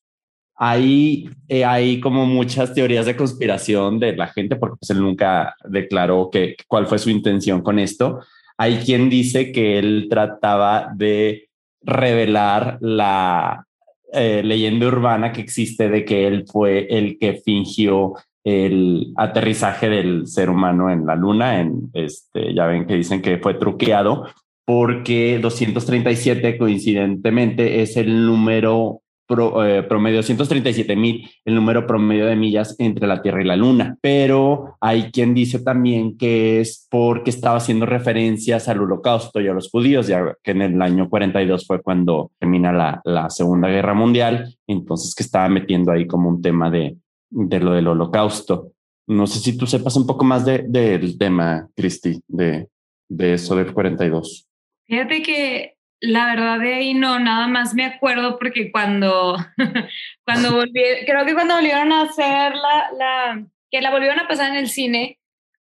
[0.61, 5.55] hay, eh, hay como muchas teorías de conspiración de la gente, porque pues él nunca
[5.63, 8.19] declaró que, cuál fue su intención con esto.
[8.57, 11.47] Hay quien dice que él trataba de
[11.81, 13.65] revelar la
[14.11, 20.27] eh, leyenda urbana que existe de que él fue el que fingió el aterrizaje del
[20.27, 21.61] ser humano en la luna.
[21.61, 24.25] En este, ya ven que dicen que fue truqueado
[24.65, 32.75] porque 237 coincidentemente es el número eh, promedio 137 mil, el número promedio de millas
[32.79, 33.97] entre la Tierra y la Luna.
[34.01, 39.53] Pero hay quien dice también que es porque estaba haciendo referencias al holocausto y a
[39.53, 43.93] los judíos, ya que en el año 42 fue cuando termina la, la Segunda Guerra
[43.93, 46.97] Mundial, entonces que estaba metiendo ahí como un tema de,
[47.29, 48.71] de lo del holocausto.
[49.07, 52.67] No sé si tú sepas un poco más del de, tema, Cristi, de,
[53.07, 54.47] de eso del 42.
[54.87, 59.37] Fíjate que la verdad de ahí no, nada más me acuerdo porque cuando,
[60.25, 64.51] cuando volví, creo que cuando volvieron a hacer la, la, que la volvieron a pasar
[64.51, 65.19] en el cine,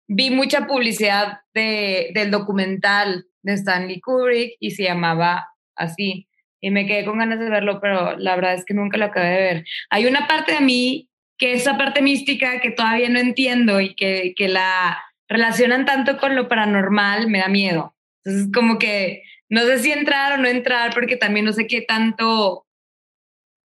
[0.07, 6.27] vi mucha publicidad de, del documental de Stanley Kubrick y se llamaba así.
[6.59, 9.29] Y me quedé con ganas de verlo, pero la verdad es que nunca lo acabé
[9.29, 9.65] de ver.
[9.89, 14.33] Hay una parte de mí que esa parte mística que todavía no entiendo y que,
[14.35, 17.95] que la relacionan tanto con lo paranormal me da miedo.
[18.23, 21.81] Entonces, como que no sé si entrar o no entrar, porque también no sé qué
[21.81, 22.65] tanto,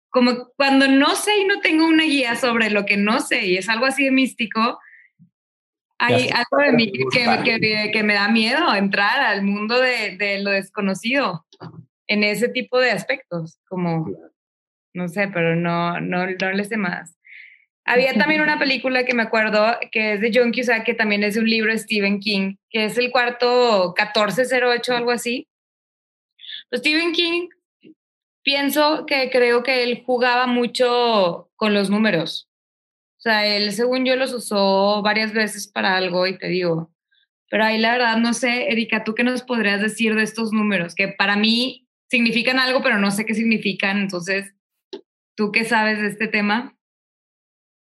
[0.10, 3.58] como cuando no sé y no tengo una guía sobre lo que no sé y
[3.58, 4.80] es algo así de místico,
[5.98, 10.50] hay algo de mí que, que, me da miedo entrar al mundo de, de, lo
[10.50, 11.46] desconocido
[12.08, 14.10] en ese tipo de aspectos, como,
[14.94, 17.16] no sé, pero no, no, no le sé más.
[17.86, 21.38] Había también una película que me acuerdo que es de John Cusack, que también es
[21.38, 25.48] un libro de Stephen King, que es el cuarto 1408, algo así.
[26.74, 27.50] Stephen King,
[28.44, 32.50] pienso que creo que él jugaba mucho con los números.
[33.18, 36.92] O sea, él, según yo, los usó varias veces para algo y te digo.
[37.50, 40.96] Pero ahí la verdad no sé, Erika, ¿tú qué nos podrías decir de estos números?
[40.96, 43.98] Que para mí significan algo, pero no sé qué significan.
[44.00, 44.56] Entonces,
[45.36, 46.76] ¿tú qué sabes de este tema?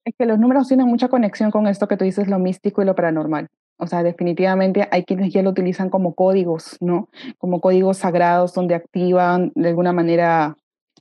[0.04, 2.84] Es que los números tienen mucha conexión con esto que tú dices, lo místico y
[2.84, 3.46] lo paranormal.
[3.80, 7.08] O sea, definitivamente hay quienes ya lo utilizan como códigos, ¿no?
[7.38, 10.56] Como códigos sagrados donde activan de alguna manera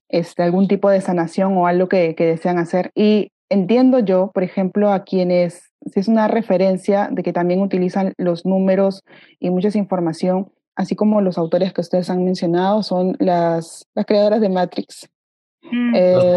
[0.08, 2.92] este, algún tipo de sanación o algo que, que desean hacer.
[2.96, 8.14] Y entiendo yo, por ejemplo, a quienes, si es una referencia de que también utilizan
[8.18, 9.04] los números
[9.40, 14.42] y mucha información, así como los autores que ustedes han mencionado, son las, las creadoras
[14.42, 15.10] de Matrix.
[15.64, 15.96] Mm.
[15.96, 16.34] Eh,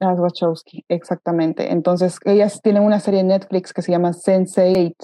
[0.00, 1.72] las Wachowski, exactamente.
[1.72, 4.94] Entonces, ellas tienen una serie en Netflix que se llama Sense8,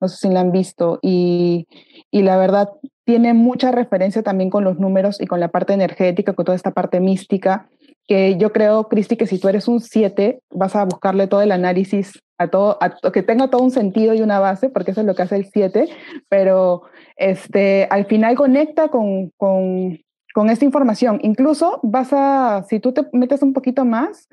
[0.00, 1.68] no sé si la han visto, y,
[2.10, 2.70] y la verdad
[3.04, 6.70] tiene mucha referencia también con los números y con la parte energética, con toda esta
[6.70, 7.68] parte mística,
[8.06, 11.52] que yo creo, Cristi, que si tú eres un 7, vas a buscarle todo el
[11.52, 15.06] análisis a todo, a, que tenga todo un sentido y una base, porque eso es
[15.06, 15.88] lo que hace el 7,
[16.28, 16.82] pero
[17.16, 20.00] este, al final conecta con, con,
[20.34, 21.18] con esta información.
[21.22, 24.28] Incluso vas a, si tú te metes un poquito más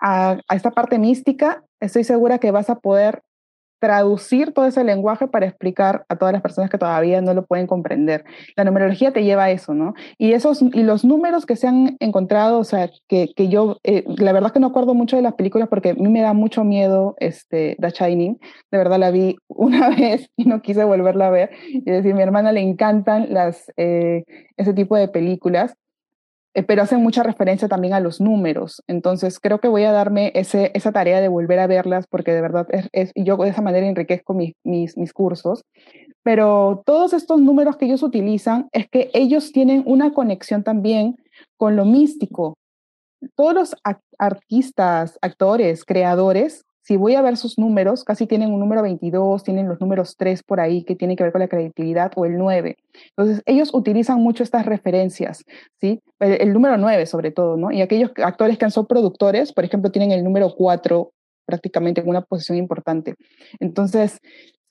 [0.00, 3.22] a, a, esta parte mística, estoy segura que vas a poder
[3.82, 7.66] traducir todo ese lenguaje para explicar a todas las personas que todavía no lo pueden
[7.66, 8.24] comprender.
[8.54, 9.94] La numerología te lleva a eso, ¿no?
[10.18, 14.04] Y, esos, y los números que se han encontrado, o sea, que, que yo, eh,
[14.06, 16.32] la verdad es que no acuerdo mucho de las películas porque a mí me da
[16.32, 18.38] mucho miedo este, The Shining.
[18.70, 21.50] De verdad la vi una vez y no quise volverla a ver.
[21.74, 24.22] Es decir, mi hermana le encantan las, eh,
[24.56, 25.74] ese tipo de películas.
[26.54, 28.82] Eh, pero hacen mucha referencia también a los números.
[28.86, 32.42] Entonces, creo que voy a darme ese, esa tarea de volver a verlas porque de
[32.42, 35.64] verdad es, es yo de esa manera enriquezco mis, mis, mis, cursos.
[36.22, 41.16] Pero todos estos números que ellos utilizan es que ellos tienen una conexión también
[41.56, 42.54] con lo místico.
[43.34, 43.76] Todos los
[44.18, 49.68] artistas, actores, creadores si voy a ver sus números, casi tienen un número 22, tienen
[49.68, 52.76] los números 3 por ahí que tienen que ver con la creatividad o el 9.
[53.16, 55.44] Entonces, ellos utilizan mucho estas referencias,
[55.80, 56.00] ¿sí?
[56.18, 57.70] El, número 9 sobre todo, ¿no?
[57.70, 61.12] Y aquellos actores que son productores, por ejemplo, tienen el número 4
[61.46, 63.14] prácticamente en una posición importante.
[63.60, 64.18] Entonces,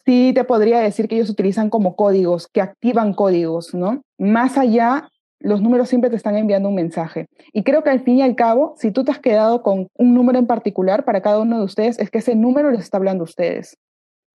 [0.06, 4.02] sí te podría decir que ellos utilizan como códigos, que activan códigos, ¿no?
[4.18, 5.08] Más allá
[5.42, 7.28] los números siempre te están enviando un mensaje.
[7.54, 10.14] Y creo que al fin y al cabo, si tú te has quedado con un
[10.14, 13.24] número en particular para cada uno de ustedes, es que ese número les está hablando
[13.24, 13.78] a ustedes.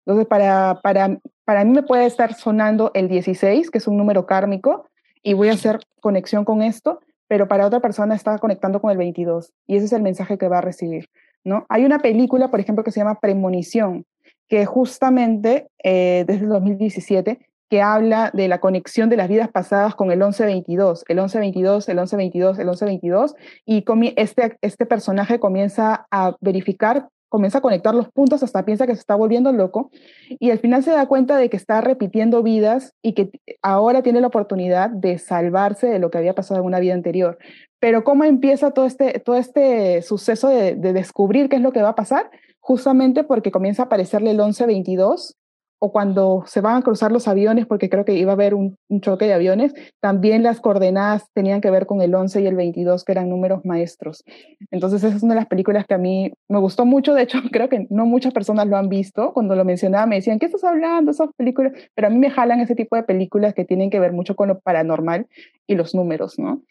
[0.06, 4.26] Entonces, para, para, para mí me puede estar sonando el 16, que es un número
[4.26, 4.86] kármico,
[5.22, 8.96] y voy a hacer conexión con esto, pero para otra persona está conectando con el
[8.96, 11.08] 22, y ese es el mensaje que va a recibir.
[11.44, 11.66] ¿no?
[11.68, 14.04] Hay una película, por ejemplo, que se llama Premonición,
[14.48, 17.38] que justamente eh, desde el 2017
[17.72, 21.96] que habla de la conexión de las vidas pasadas con el 1122, el 1122, el
[21.96, 23.82] 1122, el 1122, y
[24.16, 29.00] este, este personaje comienza a verificar, comienza a conectar los puntos hasta piensa que se
[29.00, 29.90] está volviendo loco,
[30.28, 33.30] y al final se da cuenta de que está repitiendo vidas y que
[33.62, 37.38] ahora tiene la oportunidad de salvarse de lo que había pasado en una vida anterior.
[37.80, 41.80] Pero ¿cómo empieza todo este, todo este suceso de, de descubrir qué es lo que
[41.80, 42.30] va a pasar?
[42.60, 45.38] Justamente porque comienza a aparecerle el 1122
[45.84, 48.78] o cuando se van a cruzar los aviones, porque creo que iba a haber un,
[49.00, 53.04] choque de aviones, también las coordenadas tenían que ver con el 11 y el 22,
[53.04, 54.22] que eran números maestros.
[54.70, 57.14] Entonces, esa es una de las películas que a mí me gustó mucho.
[57.14, 59.32] De hecho, creo que no muchas personas lo han visto.
[59.32, 61.10] Cuando lo mencionaba, me decían, ¿qué estás hablando?
[61.10, 61.72] Esas películas.
[61.96, 64.46] Pero a mí me jalan ese tipo de películas que tienen que ver mucho con
[64.50, 65.26] lo paranormal
[65.66, 66.62] y los números, ¿no?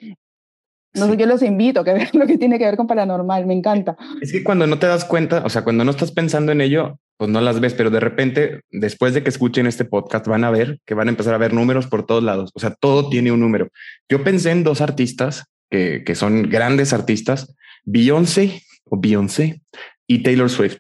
[0.94, 3.46] No sé, yo los invito a que vean lo que tiene que ver con paranormal,
[3.46, 3.98] me encanta.
[4.22, 7.00] Es que cuando no te das cuenta, o sea, cuando no estás pensando en ello,
[7.18, 10.52] pues no las ves, pero de repente, después de que escuchen este podcast, van a
[10.52, 12.52] ver que van a empezar a ver números por todos lados.
[12.54, 13.70] O sea, todo tiene un número.
[14.10, 19.62] Yo pensé en dos artistas que, que son grandes artistas, Beyoncé o Beyoncé
[20.08, 20.78] y Taylor Swift.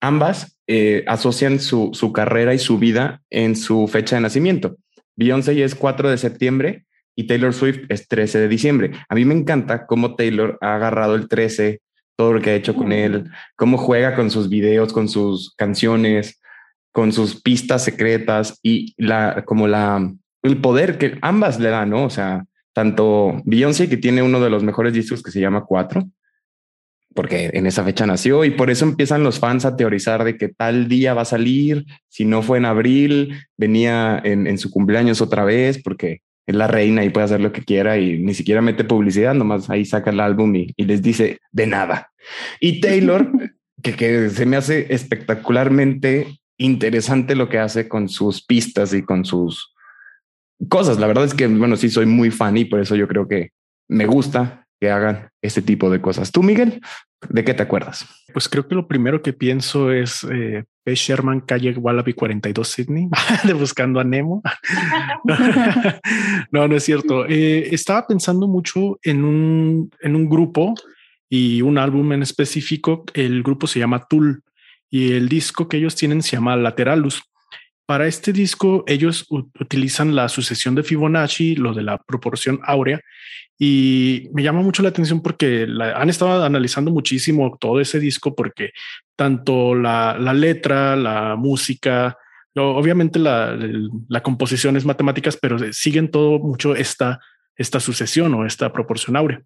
[0.00, 4.76] Ambas eh, asocian su, su carrera y su vida en su fecha de nacimiento.
[5.16, 6.84] Beyoncé es 4 de septiembre
[7.16, 8.92] y Taylor Swift es 13 de diciembre.
[9.08, 11.80] A mí me encanta cómo Taylor ha agarrado el 13
[12.16, 16.40] todo lo que ha hecho con él, cómo juega con sus videos, con sus canciones,
[16.92, 20.12] con sus pistas secretas y la, como la,
[20.42, 22.04] el poder que ambas le dan, ¿no?
[22.04, 26.08] O sea, tanto Beyoncé, que tiene uno de los mejores discos que se llama Cuatro,
[27.14, 30.48] porque en esa fecha nació y por eso empiezan los fans a teorizar de que
[30.48, 35.20] tal día va a salir, si no fue en abril, venía en, en su cumpleaños
[35.20, 38.60] otra vez, porque es la reina y puede hacer lo que quiera y ni siquiera
[38.60, 42.10] mete publicidad, nomás ahí saca el álbum y, les dice de nada.
[42.60, 43.30] Y Taylor,
[43.82, 46.26] que, que se me hace espectacularmente
[46.58, 49.74] interesante lo que hace con sus pistas y con sus
[50.68, 50.98] cosas.
[50.98, 53.50] La verdad es que, bueno, sí soy muy fan y por eso yo creo que
[53.88, 56.32] me gusta que hagan este tipo de cosas.
[56.32, 56.80] Tú, Miguel,
[57.28, 58.06] ¿de qué te acuerdas?
[58.32, 60.94] Pues creo que lo primero que pienso es eh, P.
[60.94, 63.08] Sherman, calle Wallaby 42 Sydney,
[63.44, 64.42] de buscando a Nemo.
[66.50, 67.26] no, no es cierto.
[67.26, 70.74] Eh, estaba pensando mucho en un, en un grupo
[71.28, 73.04] y un álbum en específico.
[73.14, 74.42] El grupo se llama Tool
[74.90, 77.22] y el disco que ellos tienen se llama Lateralus.
[77.86, 83.00] Para este disco, ellos utilizan la sucesión de Fibonacci, lo de la proporción áurea,
[83.58, 88.70] y me llama mucho la atención porque han estado analizando muchísimo todo ese disco porque
[89.16, 92.16] tanto la, letra, la música,
[92.56, 97.20] obviamente la, composición es matemáticas, pero siguen todo mucho esta,
[97.54, 99.42] esta sucesión o esta proporción áurea.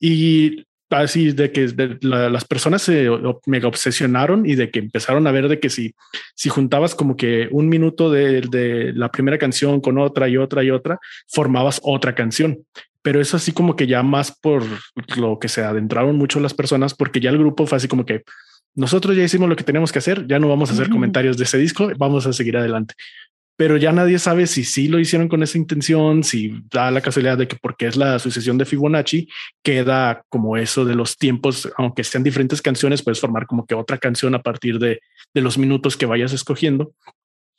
[0.00, 1.68] Y así de que
[2.00, 3.08] las personas se
[3.46, 5.94] mega obsesionaron y de que empezaron a ver de que si,
[6.34, 10.62] si juntabas como que un minuto de, de, la primera canción con otra y otra
[10.62, 12.64] y otra, formabas otra canción
[13.06, 14.64] pero es así como que ya más por
[15.16, 18.24] lo que se adentraron mucho las personas, porque ya el grupo fue así como que
[18.74, 21.44] nosotros ya hicimos lo que tenemos que hacer, ya no vamos a hacer comentarios de
[21.44, 22.94] ese disco, vamos a seguir adelante.
[23.56, 27.38] Pero ya nadie sabe si sí lo hicieron con esa intención, si da la casualidad
[27.38, 29.28] de que porque es la sucesión de Fibonacci,
[29.62, 33.98] queda como eso de los tiempos, aunque sean diferentes canciones, puedes formar como que otra
[33.98, 35.00] canción a partir de,
[35.32, 36.92] de los minutos que vayas escogiendo.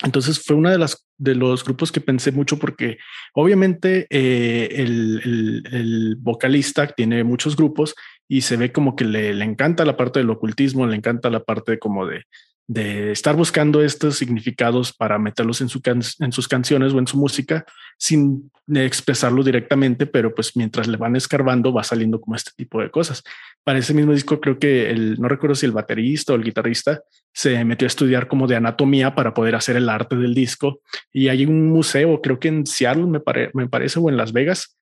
[0.03, 2.99] Entonces fue una de las de los grupos que pensé mucho porque
[3.33, 7.95] obviamente eh, el, vocalista tiene muchos grupos
[8.27, 11.43] y se ve como que le, le, encanta la parte del ocultismo, le encanta la
[11.43, 12.25] parte como de,
[12.67, 17.17] de estar buscando estos significados para meterlos en, su en sus canciones o en su
[17.17, 17.65] música
[17.97, 22.91] sin expresarlo directamente, pero pues mientras le van escarbando va saliendo como este tipo de
[22.91, 23.23] cosas.
[23.63, 27.01] Para ese mismo disco creo que el, no recuerdo si el baterista o el guitarrista
[27.33, 30.81] se metió a estudiar como de anatomía para poder hacer el arte del disco
[31.13, 33.21] y hay un museo, creo que en Seattle me,
[33.53, 34.77] me parece o en Las Vegas,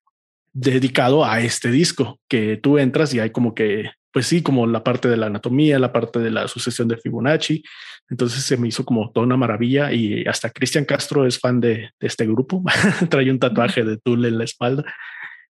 [0.54, 4.82] dedicado a este disco que tú entras y hay como que pues sí, como la
[4.82, 7.62] parte de la anatomía, la parte de la sucesión de Fibonacci.
[8.10, 11.90] Entonces se me hizo como toda una maravilla y hasta Cristian Castro es fan de,
[12.00, 12.64] este grupo.
[13.10, 14.86] Trae un tatuaje de Tool en la espalda.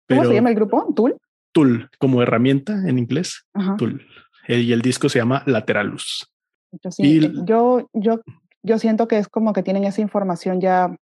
[0.08, 0.94] ¿Cómo se llama el grupo?
[0.96, 1.14] Tool.
[1.52, 3.44] Tool, como herramienta en inglés.
[3.76, 4.02] Tool.
[4.48, 6.26] Y el disco se llama Lateralus.
[6.80, 8.20] yo, yo,
[8.62, 10.96] yo siento que es como que tienen esa información ya,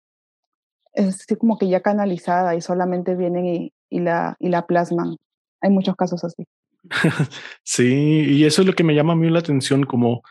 [0.92, 5.16] es como que ya canalizada y solamente vienen y, y, la, y la plasman.
[5.60, 6.44] Hay muchos casos así.
[7.62, 10.22] sí, y eso es lo que me llama a mí la atención, como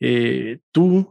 [0.00, 1.08] eh, tú,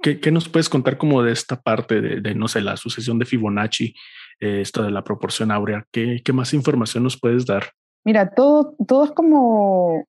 [0.00, 3.94] ¿qué, nos puedes contar como de esta parte de, no sé, la sucesión de Fibonacci,
[4.40, 5.86] eh, esto de la proporción áurea?
[5.92, 7.72] ¿Qué, ¿Qué, más información nos puedes dar?
[8.04, 10.04] Mira, todo, todo es como,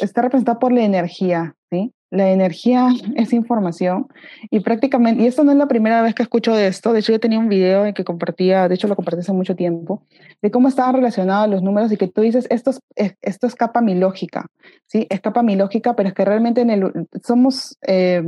[0.00, 1.92] está representado por la energía, ¿sí?
[2.10, 4.06] La energía es información
[4.50, 7.12] y prácticamente, y esto no es la primera vez que escucho de esto, de hecho
[7.12, 10.04] yo tenía un video en que compartía, de hecho lo compartí hace mucho tiempo,
[10.40, 13.96] de cómo estaban relacionados los números y que tú dices, esto, es, esto escapa mi
[13.96, 14.46] lógica,
[14.86, 15.06] ¿sí?
[15.10, 18.22] Escapa mi lógica, pero es que realmente en el, somos, eh,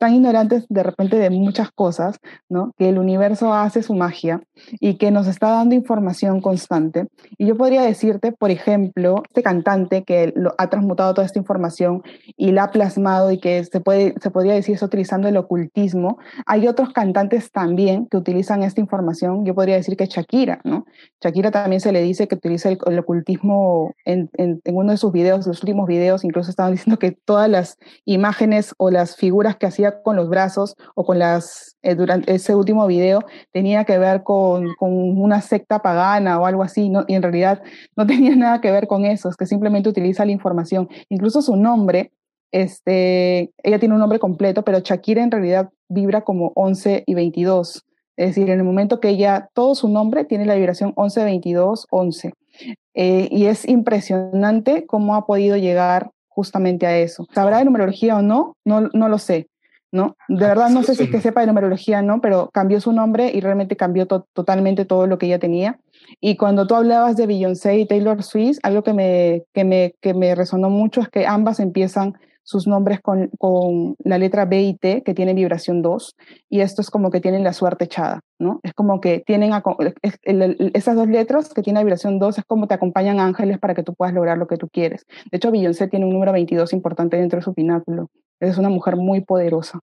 [0.00, 2.72] tan ignorantes de repente de muchas cosas, ¿no?
[2.78, 4.40] Que el universo hace su magia
[4.80, 7.06] y que nos está dando información constante.
[7.36, 12.02] Y yo podría decirte, por ejemplo, este cantante que lo, ha transmutado toda esta información
[12.34, 16.18] y la ha plasmado y que se, puede, se podría decir está utilizando el ocultismo.
[16.46, 19.44] Hay otros cantantes también que utilizan esta información.
[19.44, 20.86] Yo podría decir que Shakira, ¿no?
[21.20, 25.12] Shakira también se le dice que utiliza el, ocultismo en, en, en uno de sus
[25.12, 27.76] videos, los últimos videos, incluso estaban diciendo que todas las
[28.06, 32.54] imágenes o las figuras que hacía con los brazos o con las, eh, durante ese
[32.54, 33.20] último video,
[33.52, 37.04] tenía que ver con, con, una secta pagana o algo así, ¿no?
[37.06, 37.62] y en realidad
[37.96, 40.88] no tenía nada que ver con eso, es que simplemente utiliza la información.
[41.08, 42.12] Incluso su nombre,
[42.52, 47.84] este, ella tiene un nombre completo, pero Shakira en realidad vibra como 11 y 22.
[48.16, 51.86] Es decir, en el momento que ella, todo su nombre tiene la vibración 11, 22,
[51.90, 52.32] 11.
[52.94, 57.26] y es impresionante cómo ha podido llegar justamente a eso.
[57.34, 58.56] ¿Sabrá de numerología o no?
[58.64, 59.49] No, no lo sé
[59.92, 60.16] ¿no?
[60.28, 62.20] De verdad no sé si es que sepa de numerología, ¿no?
[62.20, 65.78] Pero cambió su nombre y realmente cambió totalmente todo lo que ella tenía.
[66.20, 70.14] Y cuando tú hablabas de Beyoncé y Taylor Swift, algo que me, que me, que
[70.14, 74.74] me resonó mucho es que ambas empiezan sus nombres con, con, la letra B y
[74.74, 76.16] T, que tiene vibración 2,
[76.48, 78.58] y esto es como que tienen la suerte echada, ¿no?
[78.64, 79.52] Es como que tienen
[80.72, 83.94] esas dos letras que tienen vibración 2, es como te acompañan ángeles para que tú
[83.94, 85.06] puedas lograr lo que tú quieres.
[85.30, 88.08] De hecho, Beyoncé tiene un número 22 importante dentro de su pináculo.
[88.40, 89.80] Es una mujer muy poderosa,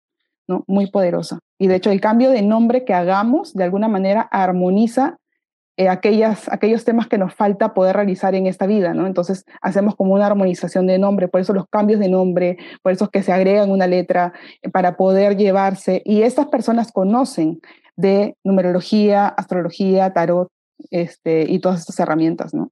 [0.47, 0.63] ¿no?
[0.67, 1.39] Muy poderosa.
[1.57, 5.17] Y de hecho, el cambio de nombre que hagamos, de alguna manera, armoniza
[5.79, 9.05] eh, aquellas, aquellos temas que nos falta poder realizar en esta vida, ¿no?
[9.05, 13.05] Entonces hacemos como una armonización de nombre, por eso los cambios de nombre, por eso
[13.05, 14.33] es que se agregan una letra
[14.63, 16.01] eh, para poder llevarse.
[16.03, 17.61] Y estas personas conocen
[17.95, 20.49] de numerología, astrología, tarot,
[20.89, 22.71] este, y todas estas herramientas, ¿no?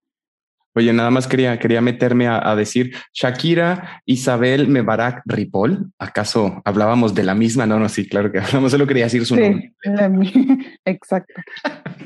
[0.78, 5.92] Oye, nada más quería, quería meterme a, decir Shakira Isabel Mebarak Ripoll.
[5.98, 7.66] ¿Acaso hablábamos de la misma?
[7.66, 9.74] No, no, sí, claro que hablamos, solo quería decir su nombre.
[10.86, 11.34] Exacto.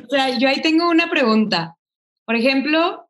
[0.05, 1.75] O sea, yo ahí tengo una pregunta.
[2.25, 3.09] Por ejemplo,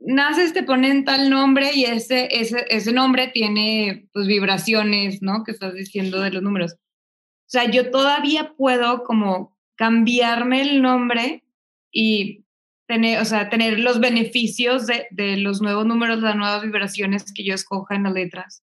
[0.00, 5.44] naces, te ponen tal nombre y ese, ese, ese nombre tiene pues vibraciones, ¿no?
[5.44, 6.72] Que estás diciendo de los números.
[6.72, 11.44] O sea, yo todavía puedo como cambiarme el nombre
[11.92, 12.41] y
[12.86, 17.44] tener, o sea, tener los beneficios de, de los nuevos números, las nuevas vibraciones que
[17.44, 18.62] yo escoja en las letras.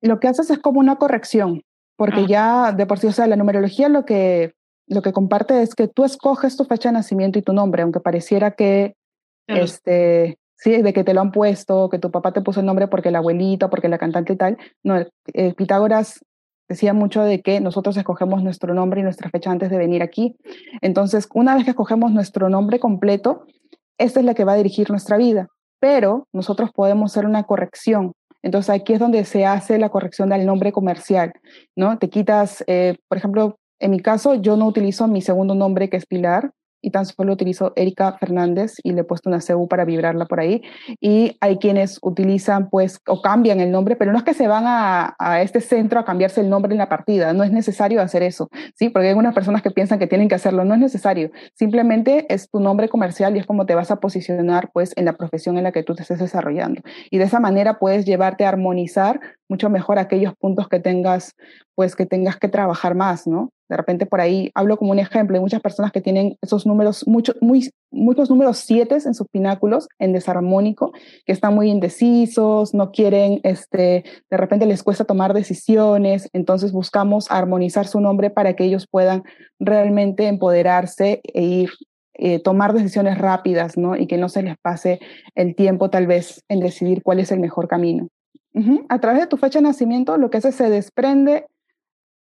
[0.00, 1.62] Lo que haces es como una corrección,
[1.96, 4.54] porque ya de por sí, o sea, la numerología lo que,
[4.88, 8.00] lo que comparte es que tú escoges tu fecha de nacimiento y tu nombre, aunque
[8.00, 8.96] pareciera que,
[9.46, 12.88] este, sí, de que te lo han puesto, que tu papá te puso el nombre
[12.88, 14.58] porque el abuelito, porque la cantante y tal.
[14.82, 15.04] No,
[15.56, 16.24] Pitágoras
[16.72, 20.36] decía mucho de que nosotros escogemos nuestro nombre y nuestra fecha antes de venir aquí.
[20.80, 23.46] Entonces, una vez que escogemos nuestro nombre completo,
[23.98, 25.48] esta es la que va a dirigir nuestra vida,
[25.80, 28.12] pero nosotros podemos hacer una corrección.
[28.42, 31.32] Entonces, aquí es donde se hace la corrección del nombre comercial,
[31.76, 31.98] ¿no?
[31.98, 35.96] Te quitas, eh, por ejemplo, en mi caso, yo no utilizo mi segundo nombre, que
[35.96, 36.52] es Pilar,
[36.82, 40.40] y tan solo utilizo Erika Fernández y le he puesto una CU para vibrarla por
[40.40, 40.62] ahí.
[41.00, 44.64] Y hay quienes utilizan pues o cambian el nombre, pero no es que se van
[44.66, 48.22] a, a, este centro a cambiarse el nombre en la partida, no es necesario hacer
[48.22, 48.90] eso, ¿sí?
[48.90, 52.50] Porque hay algunas personas que piensan que tienen que hacerlo, no es necesario, simplemente es
[52.50, 55.64] tu nombre comercial y es como te vas a posicionar pues en la profesión en
[55.64, 56.82] la que tú te estés desarrollando.
[57.10, 61.34] Y de esa manera puedes llevarte a armonizar mucho mejor aquellos puntos que tengas
[61.74, 63.50] pues que tengas que trabajar más, ¿no?
[63.72, 67.06] De repente por ahí hablo como un ejemplo, hay muchas personas que tienen esos números,
[67.06, 70.92] muchos muy, muchos números siete en sus pináculos, en desarmónico,
[71.24, 77.30] que están muy indecisos, no quieren, este, de repente les cuesta tomar decisiones, entonces buscamos
[77.30, 79.22] armonizar su nombre para que ellos puedan
[79.58, 81.70] realmente empoderarse e ir,
[82.12, 83.96] eh, tomar decisiones rápidas, ¿no?
[83.96, 85.00] Y que no se les pase
[85.34, 88.08] el tiempo tal vez en decidir cuál es el mejor camino.
[88.90, 91.46] A través de tu fecha de nacimiento, lo que hace se desprende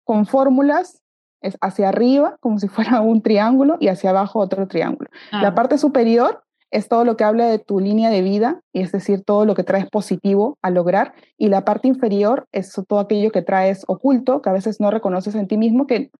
[0.03, 1.01] con fórmulas
[1.41, 5.09] es hacia arriba, como si fuera un triángulo, y hacia abajo otro triángulo.
[5.31, 8.91] La parte superior es todo lo que habla de tu línea de vida, y es
[8.91, 13.31] decir, todo lo que traes positivo a lograr, y la parte inferior es todo aquello
[13.31, 16.11] que traes oculto, que a veces no reconoces en ti mismo, que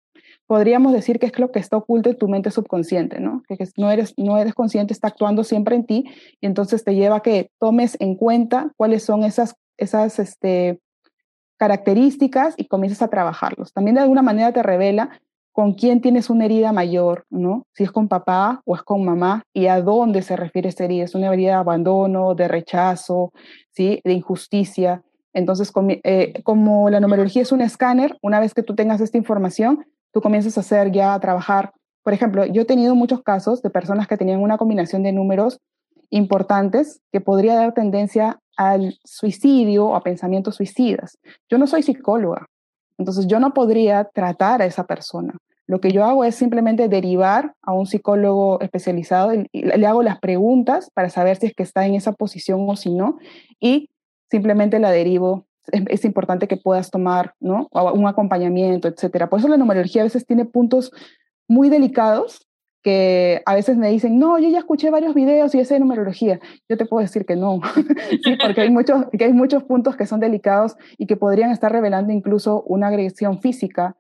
[0.48, 3.44] podríamos decir que es lo que está oculto en tu mente subconsciente, ¿no?
[3.48, 6.06] Que, no, eres, no eres consciente, está actuando siempre en ti,
[6.42, 10.80] y entonces te lleva a que tomes en cuenta cuáles son esas, esas este,
[11.60, 13.74] características y comienzas a trabajarlos.
[13.74, 15.20] También de alguna manera te revela
[15.52, 17.68] con quién tienes una herida mayor, ¿no?
[17.74, 21.04] Si es con papá o es con mamá y a dónde se refiere esta herida.
[21.04, 23.34] Es una herida de abandono, de rechazo,
[23.72, 24.00] ¿sí?
[24.06, 25.04] De injusticia.
[25.34, 25.72] Entonces,
[26.04, 30.22] eh, como la numerología es un escáner, una vez que tú tengas esta información, tú
[30.22, 31.74] comienzas a hacer ya, a trabajar.
[32.04, 35.60] Por ejemplo, yo he tenido muchos casos de personas que tenían una combinación de números
[36.10, 41.18] importantes que podría dar tendencia al suicidio o a pensamientos suicidas.
[41.50, 42.48] Yo no soy psicóloga,
[42.98, 45.38] entonces yo no podría tratar a esa persona.
[45.66, 50.90] Lo que yo hago es simplemente derivar a un psicólogo especializado le hago las preguntas
[50.94, 53.20] para saber si es que está en esa posición o si no,
[53.60, 53.90] y
[54.30, 55.46] simplemente la derivo.
[55.72, 57.68] Es, importante que puedas tomar ¿no?
[57.72, 59.30] un acompañamiento, etcétera.
[59.30, 60.92] Por eso la numerología a veces tiene puntos
[61.48, 62.49] muy delicados
[62.84, 66.40] que a veces me dicen, no, yo ya escuché varios videos y esa es numerología.
[66.70, 67.60] Yo te puedo decir que no,
[68.24, 71.72] sí, porque hay muchos, que hay muchos puntos que son delicados y que podrían estar
[71.72, 73.96] revelando incluso una agresión física,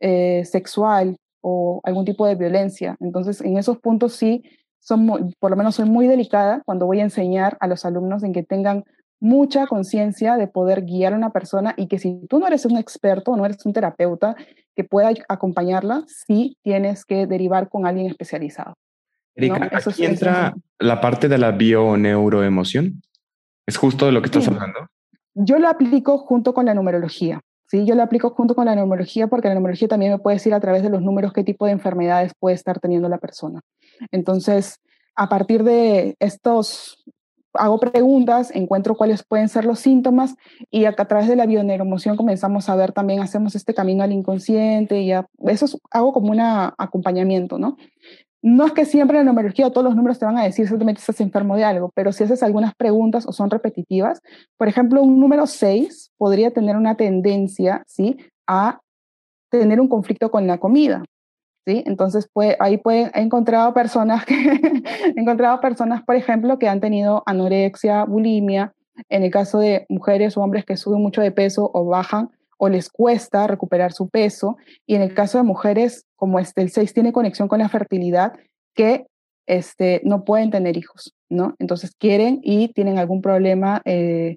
[0.00, 2.96] eh, sexual o algún tipo de violencia.
[3.00, 4.42] Entonces, en esos puntos sí,
[4.80, 8.32] son por lo menos soy muy delicada cuando voy a enseñar a los alumnos en
[8.32, 8.84] que tengan
[9.20, 12.76] mucha conciencia de poder guiar a una persona y que si tú no eres un
[12.76, 14.36] experto, no eres un terapeuta
[14.74, 18.74] que pueda acompañarla, sí tienes que derivar con alguien especializado.
[19.34, 23.02] Erika, aquí entra la parte de la bioneuroemoción.
[23.66, 24.86] ¿Es justo de lo que estás hablando?
[25.34, 27.40] Yo lo aplico junto con la numerología.
[27.66, 27.84] ¿sí?
[27.84, 30.60] Yo lo aplico junto con la numerología porque la numerología también me puede decir a
[30.60, 33.60] través de los números qué tipo de enfermedades puede estar teniendo la persona.
[34.12, 34.80] Entonces,
[35.16, 37.04] a partir de estos,
[37.54, 40.34] hago preguntas, encuentro cuáles pueden ser los síntomas
[40.70, 45.00] y a, través de la bioneuromoción comenzamos a ver también, hacemos este camino al inconsciente
[45.00, 47.76] y eso hago como un acompañamiento, ¿no?
[48.42, 50.74] No es que siempre en la numerología todos los números te van a decir si
[50.74, 54.20] estás enfermo de algo, pero si haces algunas preguntas o son repetitivas,
[54.58, 58.18] por ejemplo, un número 6 podría tener una tendencia, ¿sí?
[58.46, 58.80] A
[59.50, 61.04] tener un conflicto con la comida.
[61.66, 61.82] ¿Sí?
[61.86, 64.34] Entonces, pues, ahí puede, he encontrado personas que,
[65.16, 68.74] he encontrado personas, por ejemplo, que han tenido anorexia, bulimia,
[69.08, 72.68] en el caso de mujeres o hombres que suben mucho de peso o bajan o
[72.68, 74.56] les cuesta recuperar su peso,
[74.86, 78.32] y en el caso de mujeres, como este, el 6 tiene conexión con la fertilidad,
[78.74, 79.06] que
[79.46, 81.54] este, no pueden tener hijos, ¿no?
[81.58, 84.36] Entonces quieren y tienen algún problema eh,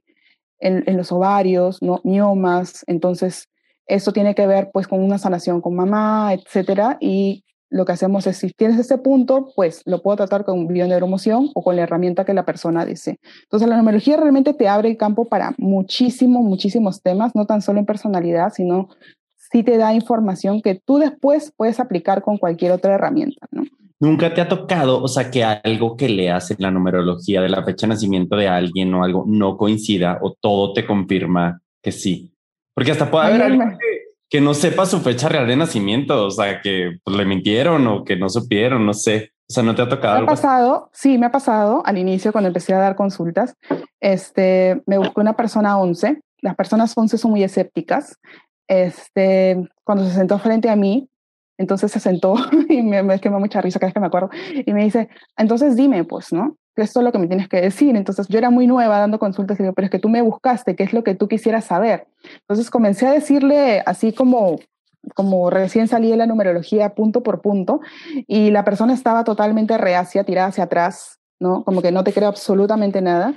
[0.59, 2.01] en, en, los ovarios, ¿no?
[2.03, 3.47] Miomas, entonces
[3.87, 8.25] eso tiene que ver pues con una sanación con mamá, etcétera, y lo que hacemos
[8.27, 12.23] es, si tienes ese punto, pues lo puedo tratar con bioneuromoción o con la herramienta
[12.23, 13.19] que la persona desee.
[13.43, 17.79] Entonces, la numerología realmente te abre el campo para muchísimos, muchísimos temas, no tan solo
[17.79, 18.89] en personalidad, sino
[19.35, 23.63] sí te da información que tú después puedes aplicar con cualquier otra herramienta, ¿no?
[23.99, 27.63] Nunca te ha tocado, o sea, que algo que leas en la numerología de la
[27.63, 32.31] fecha de nacimiento de alguien o algo no coincida o todo te confirma que sí.
[32.77, 33.75] Porque hasta puede haber alguien
[34.29, 38.03] que, no sepa su fecha real de nacimiento, o sea, que pues, le mintieron o
[38.03, 39.31] que no supieron, no sé.
[39.49, 42.31] O sea, ¿no te ha tocado me ha pasado, sí, me ha pasado al inicio
[42.31, 43.55] cuando empecé a dar consultas.
[43.99, 46.21] Este, me buscó una persona 11.
[46.41, 48.19] Las personas 11 son muy escépticas.
[48.67, 51.09] Este, cuando se sentó frente a mí,
[51.57, 52.35] entonces se sentó
[52.69, 54.29] y me, me quemó mucha risa cada vez que me acuerdo.
[54.53, 56.55] Y me dice, entonces dime, pues, ¿no?
[56.77, 57.95] ¿Qué es lo que me tienes que decir?
[57.95, 60.75] Entonces yo era muy nueva dando consultas y digo, pero es que tú me buscaste,
[60.75, 62.05] ¿qué es lo que tú quisieras saber?
[62.41, 64.59] Entonces comencé a decirle así como
[65.15, 67.79] como recién salí de la numerología punto por punto
[68.27, 71.63] y la persona estaba totalmente reacia, tirada hacia atrás, ¿no?
[71.63, 73.33] Como que no te creo absolutamente nada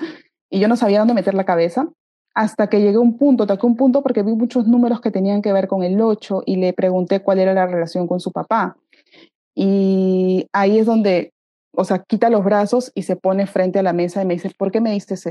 [0.50, 1.88] y yo no sabía dónde meter la cabeza
[2.34, 5.40] hasta que llegué a un punto, toqué un punto porque vi muchos números que tenían
[5.40, 8.76] que ver con el 8 y le pregunté cuál era la relación con su papá.
[9.54, 11.32] Y ahí es donde,
[11.72, 14.50] o sea, quita los brazos y se pone frente a la mesa y me dice,
[14.56, 15.30] ¿por qué me diste eso?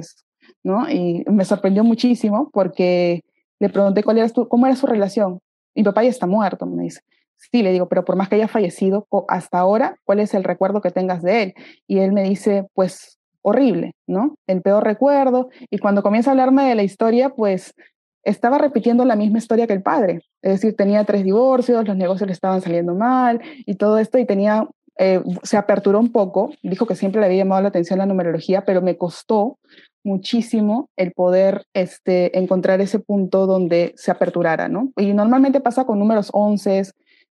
[0.63, 0.89] ¿No?
[0.89, 3.23] Y me sorprendió muchísimo porque
[3.59, 5.39] le pregunté cuál era cómo era su relación.
[5.75, 7.01] Mi papá ya está muerto, me dice.
[7.37, 10.81] Sí, le digo, pero por más que haya fallecido hasta ahora, ¿cuál es el recuerdo
[10.81, 11.53] que tengas de él?
[11.87, 14.35] Y él me dice, pues horrible, ¿no?
[14.47, 15.49] El peor recuerdo.
[15.69, 17.73] Y cuando comienza a hablarme de la historia, pues
[18.23, 20.21] estaba repitiendo la misma historia que el padre.
[20.41, 24.25] Es decir, tenía tres divorcios, los negocios le estaban saliendo mal y todo esto, y
[24.25, 24.67] tenía,
[25.01, 28.65] eh, se aperturó un poco, dijo que siempre le había llamado la atención la numerología,
[28.65, 29.57] pero me costó
[30.03, 34.91] muchísimo el poder este, encontrar ese punto donde se aperturara, ¿no?
[34.97, 36.83] Y normalmente pasa con números 11,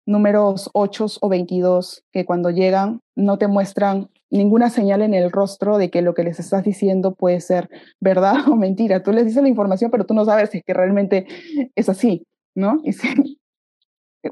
[0.07, 5.77] números 8 o 22, que cuando llegan no te muestran ninguna señal en el rostro
[5.77, 7.69] de que lo que les estás diciendo puede ser
[8.01, 9.03] verdad o mentira.
[9.03, 11.27] Tú les dices la información, pero tú no sabes si es que realmente
[11.75, 12.81] es así, ¿no?
[12.85, 12.95] Y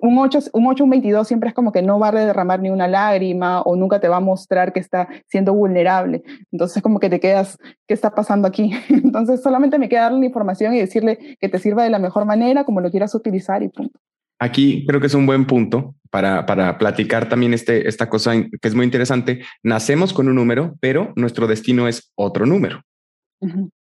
[0.03, 2.70] un 8, un 8, un 22 siempre es como que no va a derramar ni
[2.70, 6.22] una lágrima o nunca te va a mostrar que está siendo vulnerable.
[6.53, 8.72] Entonces como que te quedas, ¿qué está pasando aquí?
[8.89, 12.24] Entonces solamente me queda darle la información y decirle que te sirva de la mejor
[12.24, 13.99] manera, como lo quieras utilizar y punto.
[14.41, 18.68] Aquí creo que es un buen punto para, para platicar también este, esta cosa que
[18.68, 19.43] es muy interesante.
[19.62, 22.82] Nacemos con un número, pero nuestro destino es otro número.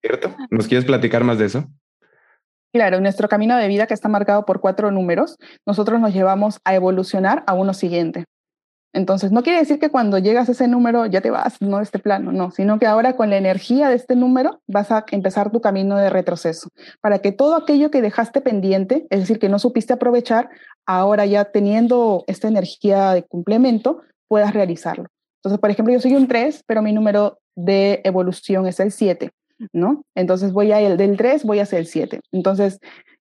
[0.02, 0.36] ¿Cierto?
[0.50, 1.70] ¿Nos quieres platicar más de eso?
[2.74, 6.74] Claro, nuestro camino de vida que está marcado por cuatro números, nosotros nos llevamos a
[6.74, 8.26] evolucionar a uno siguiente.
[8.94, 11.84] Entonces, no quiere decir que cuando llegas a ese número ya te vas, no de
[11.84, 15.50] este plano, no, sino que ahora con la energía de este número vas a empezar
[15.52, 16.70] tu camino de retroceso,
[17.00, 20.50] para que todo aquello que dejaste pendiente, es decir, que no supiste aprovechar,
[20.86, 25.08] ahora ya teniendo esta energía de complemento, puedas realizarlo.
[25.40, 29.32] Entonces, por ejemplo, yo soy un 3, pero mi número de evolución es el 7,
[29.74, 30.04] ¿no?
[30.16, 32.20] Entonces, voy a el del 3, voy a hacer el 7.
[32.32, 32.80] Entonces,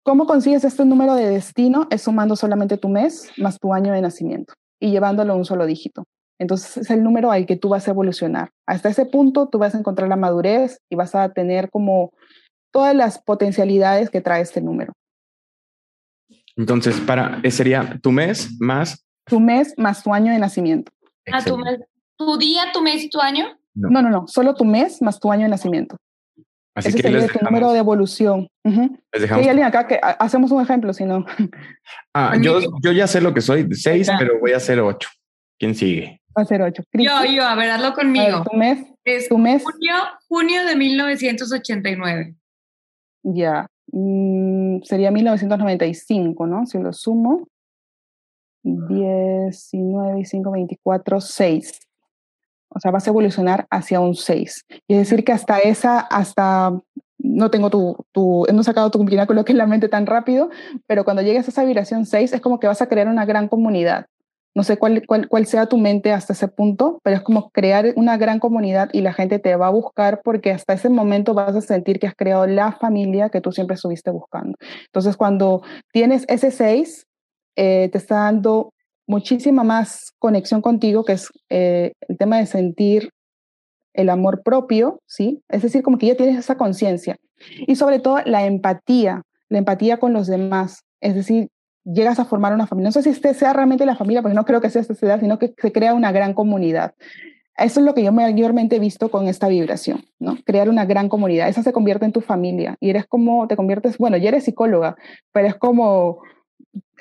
[0.04, 1.86] ¿cómo consigues este número de destino?
[1.90, 5.66] Es sumando solamente tu mes más tu año de nacimiento y llevándolo a un solo
[5.66, 6.04] dígito.
[6.40, 8.50] Entonces es el número al que tú vas a evolucionar.
[8.66, 12.12] Hasta ese punto tú vas a encontrar la madurez y vas a tener como
[12.72, 14.94] todas las potencialidades que trae este número.
[16.56, 20.90] Entonces, para eh, sería tu mes más tu mes más tu año de nacimiento.
[21.32, 21.78] Ah, tu mes,
[22.16, 23.46] tu día, tu mes y tu año.
[23.74, 24.02] No.
[24.02, 25.96] no, no, solo tu mes más tu año de nacimiento.
[26.74, 28.48] Así Ese que sería tu número de evolución.
[28.64, 31.24] Hay alguien acá que hacemos un ejemplo, si no.
[32.12, 35.08] Ah, yo, yo ya sé lo que soy, seis, pero voy a hacer ocho.
[35.60, 36.20] ¿Quién sigue?
[36.36, 36.82] Va a ser ocho.
[36.92, 38.42] Yo, yo, a ver, hazlo conmigo.
[38.50, 38.84] tu mes.
[39.04, 39.62] Es tu mes.
[39.62, 39.94] Junio,
[40.28, 42.34] junio de 1989.
[43.22, 43.66] Ya.
[43.92, 46.66] Mm, mm, sería 1995, ¿no?
[46.66, 47.48] Si lo sumo,
[48.62, 51.80] 19 y 5, 24, 6.
[52.70, 54.64] O sea, vas a evolucionar hacia un 6.
[54.88, 56.80] Y es decir que hasta esa, hasta,
[57.18, 60.50] no tengo tu, tu no he sacado tu pináculo que es la mente tan rápido,
[60.86, 63.48] pero cuando llegues a esa vibración 6 es como que vas a crear una gran
[63.48, 64.06] comunidad.
[64.52, 67.92] No sé cuál, cuál, cuál sea tu mente hasta ese punto, pero es como crear
[67.94, 71.54] una gran comunidad y la gente te va a buscar porque hasta ese momento vas
[71.54, 74.56] a sentir que has creado la familia que tú siempre estuviste buscando.
[74.86, 75.62] Entonces, cuando
[75.92, 77.06] tienes ese 6,
[77.56, 78.72] eh, te está dando
[79.10, 83.10] muchísima más conexión contigo, que es eh, el tema de sentir
[83.92, 85.42] el amor propio, ¿sí?
[85.48, 87.16] Es decir, como que ya tienes esa conciencia.
[87.66, 90.84] Y sobre todo la empatía, la empatía con los demás.
[91.00, 91.48] Es decir,
[91.84, 92.88] llegas a formar una familia.
[92.88, 95.18] No sé si este sea realmente la familia, porque no creo que sea esta ciudad,
[95.18, 96.94] sino que se crea una gran comunidad.
[97.56, 100.38] Eso es lo que yo mayormente he visto con esta vibración, ¿no?
[100.44, 101.48] Crear una gran comunidad.
[101.48, 104.96] Esa se convierte en tu familia y eres como, te conviertes, bueno, ya eres psicóloga,
[105.32, 106.20] pero es como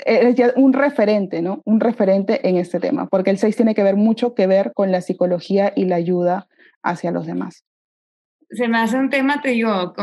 [0.05, 1.61] eres ya un referente, ¿no?
[1.65, 4.91] Un referente en este tema, porque el 6 tiene que ver mucho que ver con
[4.91, 6.47] la psicología y la ayuda
[6.83, 7.65] hacia los demás.
[8.49, 9.93] Se me hace un tema, te digo,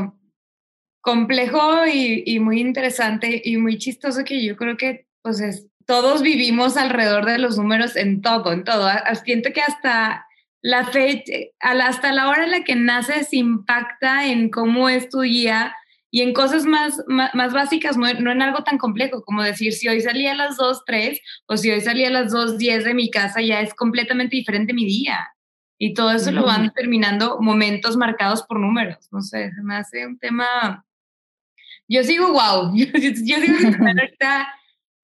[1.00, 6.76] complejo y, muy interesante y muy chistoso que yo creo que, pues, es, todos vivimos
[6.76, 8.88] alrededor de los números en todo, en todo.
[9.24, 10.26] Siento que hasta
[10.62, 15.74] la fecha, hasta la hora en la que naces impacta en cómo es tu día
[16.16, 20.00] y en cosas más, más, básicas, no, en algo tan complejo como decir si hoy
[20.00, 23.10] salí a las 2, 3 o si hoy salí a las 2, 10 de mi
[23.10, 25.28] casa, ya es completamente diferente mi día.
[25.76, 28.96] Y todo eso lo van terminando momentos marcados por números.
[29.12, 30.86] No sé, se me hace un tema.
[31.86, 32.72] Yo sigo wow.
[32.74, 34.48] Yo, yo sigo ahorita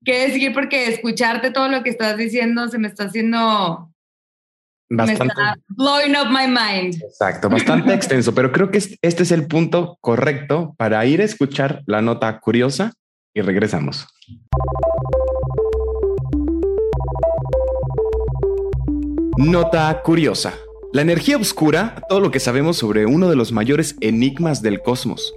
[0.06, 3.91] qué decir porque escucharte todo lo que estás diciendo se me está haciendo
[4.94, 5.34] Bastante.
[5.68, 7.02] blowing up my mind.
[7.02, 11.82] Exacto, bastante extenso, pero creo que este es el punto correcto para ir a escuchar
[11.86, 12.92] la nota curiosa
[13.32, 14.06] y regresamos.
[19.38, 20.52] Nota curiosa.
[20.92, 25.32] La energía oscura, todo lo que sabemos sobre uno de los mayores enigmas del cosmos.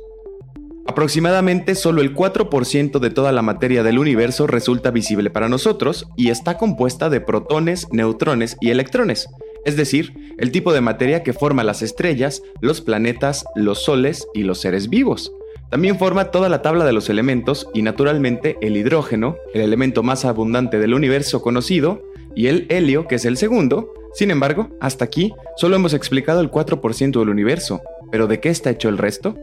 [0.85, 6.29] Aproximadamente solo el 4% de toda la materia del universo resulta visible para nosotros y
[6.29, 9.27] está compuesta de protones, neutrones y electrones,
[9.65, 14.43] es decir, el tipo de materia que forma las estrellas, los planetas, los soles y
[14.43, 15.33] los seres vivos.
[15.69, 20.23] También forma toda la tabla de los elementos y naturalmente el hidrógeno, el elemento más
[20.23, 22.03] abundante del universo conocido,
[22.35, 23.93] y el helio, que es el segundo.
[24.13, 28.69] Sin embargo, hasta aquí solo hemos explicado el 4% del universo, pero ¿de qué está
[28.69, 29.35] hecho el resto?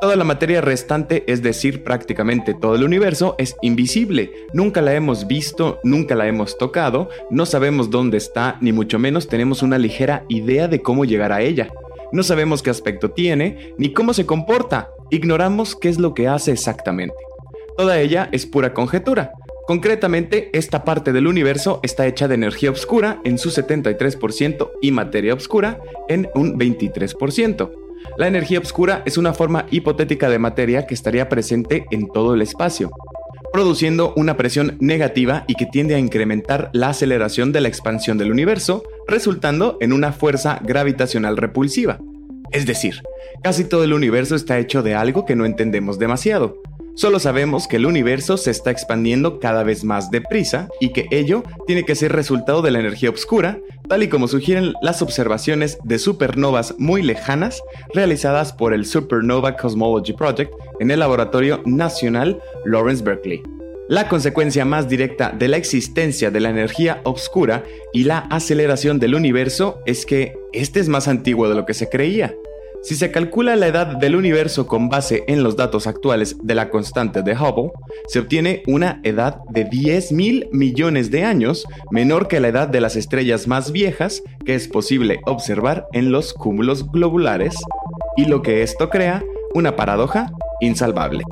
[0.00, 4.30] Toda la materia restante, es decir, prácticamente todo el universo, es invisible.
[4.52, 9.26] Nunca la hemos visto, nunca la hemos tocado, no sabemos dónde está, ni mucho menos
[9.26, 11.72] tenemos una ligera idea de cómo llegar a ella.
[12.12, 14.90] No sabemos qué aspecto tiene, ni cómo se comporta.
[15.10, 17.16] Ignoramos qué es lo que hace exactamente.
[17.76, 19.32] Toda ella es pura conjetura.
[19.66, 25.34] Concretamente, esta parte del universo está hecha de energía oscura en su 73% y materia
[25.34, 27.87] oscura en un 23%.
[28.16, 32.42] La energía oscura es una forma hipotética de materia que estaría presente en todo el
[32.42, 32.90] espacio,
[33.52, 38.30] produciendo una presión negativa y que tiende a incrementar la aceleración de la expansión del
[38.30, 41.98] universo, resultando en una fuerza gravitacional repulsiva.
[42.50, 43.02] Es decir,
[43.42, 46.60] casi todo el universo está hecho de algo que no entendemos demasiado,
[46.98, 51.44] Solo sabemos que el universo se está expandiendo cada vez más deprisa y que ello
[51.64, 56.00] tiene que ser resultado de la energía oscura, tal y como sugieren las observaciones de
[56.00, 57.62] supernovas muy lejanas
[57.94, 63.44] realizadas por el Supernova Cosmology Project en el Laboratorio Nacional Lawrence Berkeley.
[63.88, 69.14] La consecuencia más directa de la existencia de la energía oscura y la aceleración del
[69.14, 72.34] universo es que este es más antiguo de lo que se creía.
[72.88, 76.70] Si se calcula la edad del universo con base en los datos actuales de la
[76.70, 77.70] constante de Hubble,
[78.06, 82.80] se obtiene una edad de 10 mil millones de años, menor que la edad de
[82.80, 87.56] las estrellas más viejas que es posible observar en los cúmulos globulares,
[88.16, 89.22] y lo que esto crea
[89.52, 90.32] una paradoja
[90.62, 91.24] insalvable.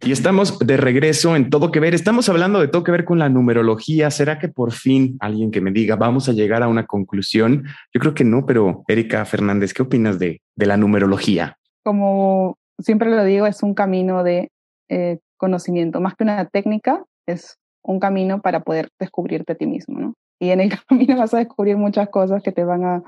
[0.00, 1.94] Y estamos de regreso en todo que ver.
[1.94, 4.10] Estamos hablando de todo que ver con la numerología.
[4.10, 7.64] ¿Será que por fin alguien que me diga vamos a llegar a una conclusión?
[7.92, 11.58] Yo creo que no, pero Erika Fernández, ¿qué opinas de, de la numerología?
[11.82, 14.50] Como siempre lo digo, es un camino de
[14.88, 19.98] eh, conocimiento, más que una técnica, es un camino para poder descubrirte a ti mismo,
[19.98, 20.14] ¿no?
[20.40, 23.02] Y en el camino vas a descubrir muchas cosas que te van a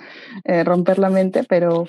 [0.45, 1.86] eh, romper la mente, pero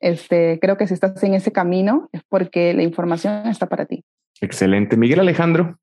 [0.00, 4.04] este, creo que si estás en ese camino es porque la información está para ti.
[4.44, 4.98] Excelente.
[4.98, 5.78] Miguel Alejandro.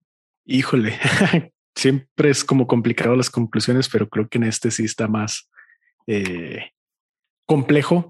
[0.45, 0.97] Híjole,
[1.75, 5.49] siempre es como complicado las conclusiones, pero creo que en este sí está más
[6.05, 6.71] eh,
[7.47, 8.09] complejo.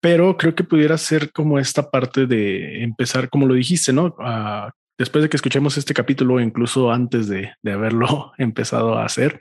[0.00, 4.16] pero creo que pudiera ser como esta parte de empezar, como lo dijiste, ¿no?
[4.98, 9.40] después de que escuchemos este capítulo, incluso antes de, de haberlo empezado a hacer,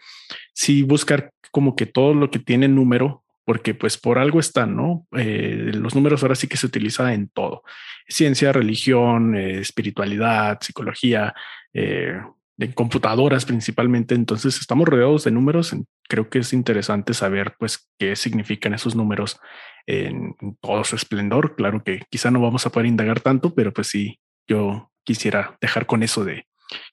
[0.53, 5.07] sí buscar como que todo lo que tiene número, porque pues por algo están, ¿no?
[5.17, 7.63] Eh, los números ahora sí que se utiliza en todo.
[8.07, 11.33] Ciencia, religión, eh, espiritualidad, psicología,
[11.73, 12.19] eh,
[12.57, 14.15] en computadoras principalmente.
[14.15, 15.75] Entonces estamos rodeados de números.
[16.07, 19.39] Creo que es interesante saber pues qué significan esos números
[19.87, 21.55] en, todo su esplendor.
[21.55, 25.87] Claro que quizá no vamos a poder indagar tanto, pero pues sí, yo quisiera dejar
[25.87, 26.45] con eso de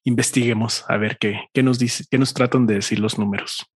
[0.05, 3.67] investiguemos a ver qué, qué nos dice, qué nos tratan de decir los números.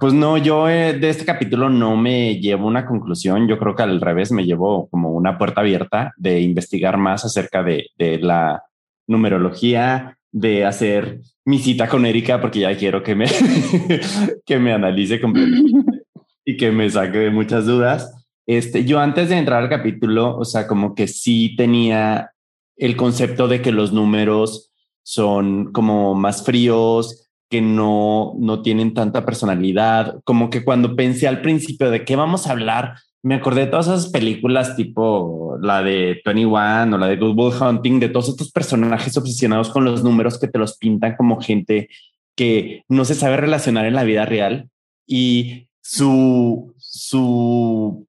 [0.00, 3.46] Pues no, yo eh, de este capítulo no me llevo una conclusión.
[3.46, 7.62] Yo creo que al revés me llevo como una puerta abierta de investigar más acerca
[7.62, 8.62] de, de la
[9.06, 13.26] numerología, de hacer mi cita con Erika, porque ya quiero que me,
[14.46, 16.04] que me analice completamente
[16.44, 18.12] y que me saque de muchas dudas.
[18.46, 22.32] Este, yo antes de entrar al capítulo, o sea, como que sí tenía
[22.76, 24.72] el concepto de que los números
[25.04, 31.42] son como más fríos, que no, no tienen tanta personalidad, como que cuando pensé al
[31.42, 36.22] principio de qué vamos a hablar, me acordé de todas esas películas tipo la de
[36.24, 40.40] 21 o la de Good Will Hunting, de todos estos personajes obsesionados con los números
[40.40, 41.90] que te los pintan como gente
[42.34, 44.70] que no se sabe relacionar en la vida real
[45.06, 48.06] y su, su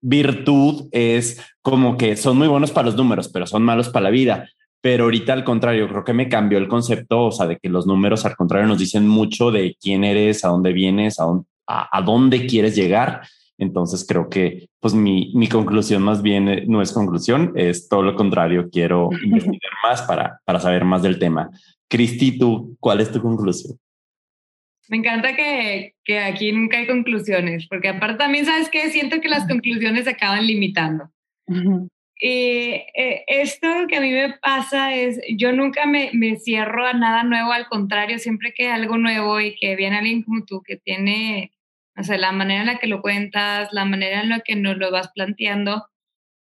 [0.00, 4.10] virtud es como que son muy buenos para los números, pero son malos para la
[4.10, 4.48] vida.
[4.80, 7.86] Pero ahorita al contrario, creo que me cambió el concepto, o sea, de que los
[7.86, 12.02] números al contrario nos dicen mucho de quién eres, a dónde vienes, a dónde, a
[12.02, 13.22] dónde quieres llegar
[13.58, 18.02] entonces creo que pues mi, mi conclusión más bien eh, no es conclusión, es todo
[18.02, 21.50] lo contrario, quiero investigar más para, para saber más del tema.
[21.88, 23.76] Cristi, ¿tú cuál es tu conclusión?
[24.88, 29.28] Me encanta que, que aquí nunca hay conclusiones, porque aparte también sabes que siento que
[29.28, 31.10] las conclusiones se acaban limitando.
[32.20, 37.22] Eh, esto que a mí me pasa es, yo nunca me, me, cierro a nada
[37.22, 40.76] nuevo, al contrario, siempre que hay algo nuevo y que viene alguien como tú que
[40.76, 41.52] tiene
[41.98, 44.76] o sea, la manera en la que lo cuentas, la manera en la que nos
[44.76, 45.88] lo vas planteando,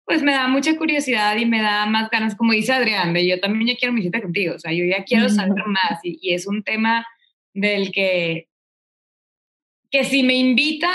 [0.05, 3.39] pues me da mucha curiosidad y me da más ganas, como dice Adrián, de yo
[3.39, 6.33] también ya quiero mi cita contigo, o sea, yo ya quiero saber más y, y,
[6.33, 7.05] es un tema
[7.53, 8.48] del que,
[9.91, 10.91] que si me invita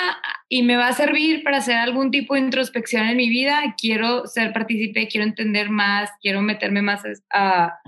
[0.49, 4.26] y me va a servir para hacer algún tipo de introspección en mi vida, quiero
[4.26, 7.78] ser partícipe, quiero entender más, quiero meterme más a,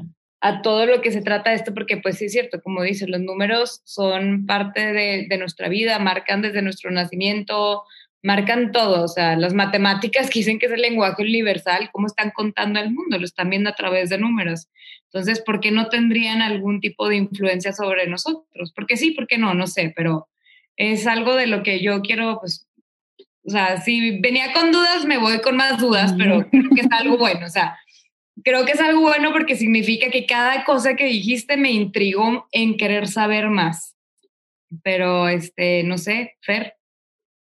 [0.40, 3.20] a todo lo que se trata esto, porque pues sí es cierto, como dices, los
[3.20, 7.84] números son parte de, de, nuestra vida, marcan desde nuestro nacimiento,
[8.22, 12.32] marcan todo, o sea, las matemáticas que dicen que es el lenguaje universal, ¿cómo están
[12.32, 13.18] contando el mundo?
[13.18, 14.68] Lo están viendo a través de números.
[15.04, 18.72] Entonces, ¿por qué no tendrían algún tipo de influencia sobre nosotros?
[18.74, 20.28] Porque sí, porque no, no sé, pero
[20.76, 22.68] es algo de lo que yo quiero, pues,
[23.44, 26.88] o sea, si venía con dudas, me voy con más dudas, pero creo que es
[26.90, 27.78] algo bueno, o sea,
[28.44, 32.76] creo que es algo bueno porque significa que cada cosa que dijiste me intrigó en
[32.76, 33.96] querer saber más.
[34.82, 36.74] Pero, este, no sé, Fer.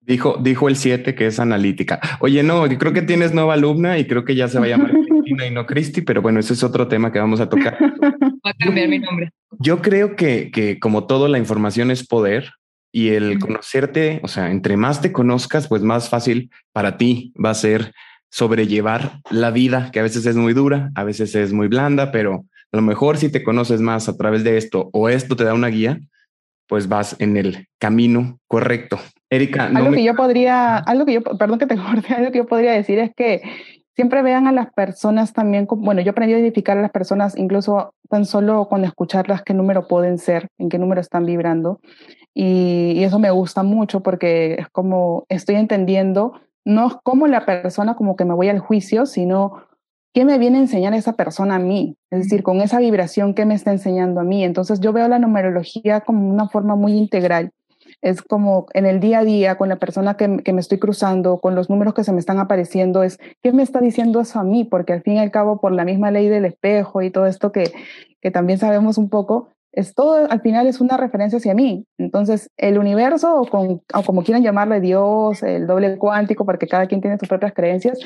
[0.01, 1.99] Dijo, dijo el 7 que es analítica.
[2.19, 4.69] Oye, no, yo creo que tienes nueva alumna y creo que ya se va a
[4.69, 7.77] llamar Cristina y no Cristi, pero bueno, ese es otro tema que vamos a tocar.
[7.79, 9.29] Voy a cambiar mi nombre.
[9.59, 12.51] Yo creo que, que como todo, la información es poder
[12.91, 17.51] y el conocerte, o sea, entre más te conozcas, pues más fácil para ti va
[17.51, 17.93] a ser
[18.29, 22.45] sobrellevar la vida, que a veces es muy dura, a veces es muy blanda, pero
[22.71, 25.53] a lo mejor si te conoces más a través de esto o esto te da
[25.53, 25.99] una guía,
[26.67, 28.97] pues vas en el camino correcto.
[29.29, 32.45] Erika, algo que yo podría, algo que yo, perdón que te corte, algo que yo
[32.45, 33.41] podría decir es que
[33.95, 37.93] siempre vean a las personas también, bueno, yo aprendí a identificar a las personas incluso
[38.09, 41.79] tan solo con escucharlas qué número pueden ser, en qué número están vibrando.
[42.33, 46.33] Y, y eso me gusta mucho porque es como estoy entendiendo
[46.65, 49.63] no es como la persona como que me voy al juicio, sino
[50.13, 53.45] qué me viene a enseñar esa persona a mí, es decir, con esa vibración que
[53.45, 54.43] me está enseñando a mí.
[54.43, 57.51] Entonces yo veo la numerología como una forma muy integral.
[58.01, 61.39] Es como en el día a día, con la persona que, que, me estoy cruzando,
[61.39, 64.43] con los números que se me están apareciendo, es qué me está diciendo eso a
[64.43, 67.27] mí, porque al fin y al cabo, por la misma ley del espejo y todo
[67.27, 67.71] esto que,
[68.21, 71.85] que también sabemos un poco, es todo al final es una referencia hacia mí.
[71.97, 76.87] Entonces, el universo, o, con, o como quieran llamarle Dios, el doble cuántico, porque cada
[76.87, 77.99] quien tiene sus propias creencias,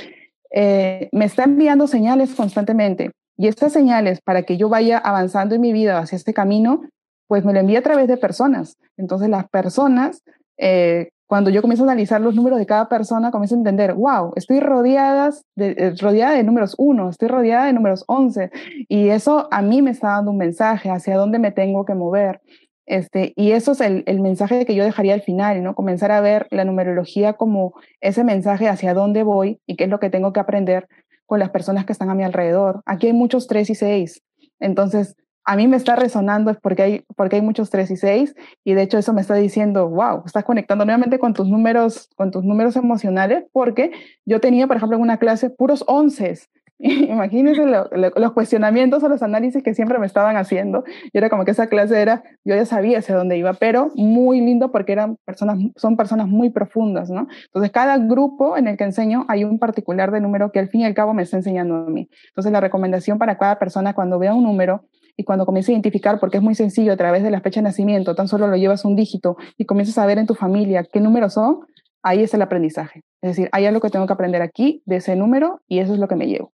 [0.51, 3.11] eh, me está enviando señales constantemente.
[3.37, 6.83] Y estas señales, para que yo vaya avanzando en mi vida hacia este camino,
[7.27, 8.77] pues me lo envía a través de personas.
[8.97, 10.23] Entonces, las personas
[10.57, 14.33] eh, cuando yo comienzo a analizar los números de cada persona, comienzo a entender, wow,
[14.35, 18.51] estoy rodeadas de, eh, rodeada de números 1, estoy rodeada de números 11,
[18.87, 22.41] y eso a mí me está dando un mensaje hacia dónde me tengo que mover.
[22.85, 25.73] Este, y eso es el, el, mensaje que yo dejaría al final, ¿no?
[25.73, 29.99] Comenzar a ver la numerología como ese mensaje hacia dónde voy y qué es lo
[29.99, 30.87] que tengo que aprender
[31.25, 32.83] con las personas que están a mi alrededor.
[32.85, 34.21] Aquí hay muchos 3 y 6.
[34.59, 35.15] Entonces,
[35.45, 38.73] a mí me está resonando es porque hay, porque hay muchos 3 y 6 y
[38.73, 42.43] de hecho eso me está diciendo, wow, estás conectando nuevamente con tus números, con tus
[42.43, 43.91] números emocionales porque
[44.25, 46.35] yo tenía, por ejemplo, en una clase puros 11
[46.79, 50.83] Imagínense los cuestionamientos o los análisis que siempre me estaban haciendo.
[51.13, 54.41] Y era como que esa clase era, yo ya sabía hacia dónde iba, pero muy
[54.41, 57.27] lindo porque eran personas, son personas muy profundas, ¿no?
[57.45, 60.81] Entonces, cada grupo en el que enseño hay un particular de número que al fin
[60.81, 62.09] y al cabo me está enseñando a mí.
[62.27, 64.83] Entonces, la recomendación para cada persona cuando vea un número
[65.17, 67.65] y cuando comience a identificar, porque es muy sencillo a través de la fecha de
[67.65, 70.99] nacimiento, tan solo lo llevas un dígito y comienzas a ver en tu familia qué
[70.99, 71.59] números son,
[72.03, 73.03] ahí es el aprendizaje.
[73.21, 75.99] Es decir, hay algo que tengo que aprender aquí de ese número y eso es
[75.99, 76.51] lo que me llevo.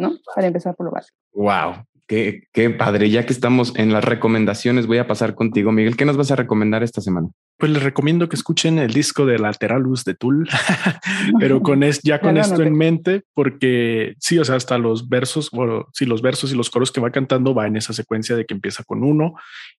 [0.00, 0.12] ¿no?
[0.34, 1.16] Para empezar por lo básico.
[1.34, 3.08] Wow, qué, qué padre.
[3.08, 5.96] Ya que estamos en las recomendaciones, voy a pasar contigo, Miguel.
[5.96, 7.28] ¿Qué nos vas a recomendar esta semana?
[7.56, 10.48] Pues les recomiendo que escuchen el disco de Lateralus de Tool,
[11.38, 15.50] pero con es, ya con esto en mente, porque sí, o sea, hasta los versos,
[15.52, 18.44] bueno, sí, los versos y los coros que va cantando va en esa secuencia de
[18.44, 19.34] que empieza con uno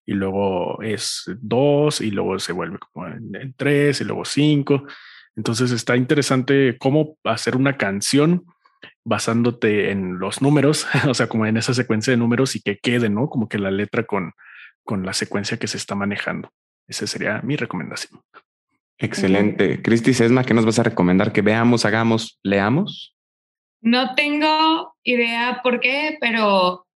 [0.06, 4.84] y luego es dos y luego se vuelve como en, en tres y luego cinco.
[5.36, 8.46] Entonces está interesante cómo hacer una canción
[9.04, 13.08] basándote en los números, o sea, como en esa secuencia de números y que quede,
[13.10, 13.28] ¿no?
[13.28, 14.32] Como que la letra con,
[14.84, 16.50] con la secuencia que se está manejando.
[16.86, 18.20] Esa sería mi recomendación.
[18.98, 19.82] Excelente.
[19.82, 21.32] Cristi Sesma, ¿qué nos vas a recomendar?
[21.32, 23.16] ¿Que veamos, hagamos, leamos?
[23.80, 26.86] No tengo idea por qué, pero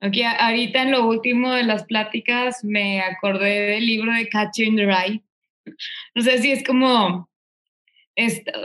[0.00, 4.86] aquí ahorita en lo último de las pláticas me acordé del libro de Catching the
[4.86, 5.22] Rye.
[6.14, 7.27] No sé si es como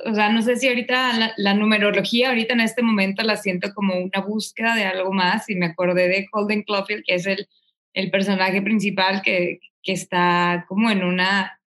[0.06, 3.96] o sea, no sé si ahorita la, numerología, ahorita en este momento la siento como
[3.96, 7.48] una búsqueda de algo más y me acordé de Holden Caulfield, que es el,
[7.94, 11.60] el personaje principal que, que, está como en una...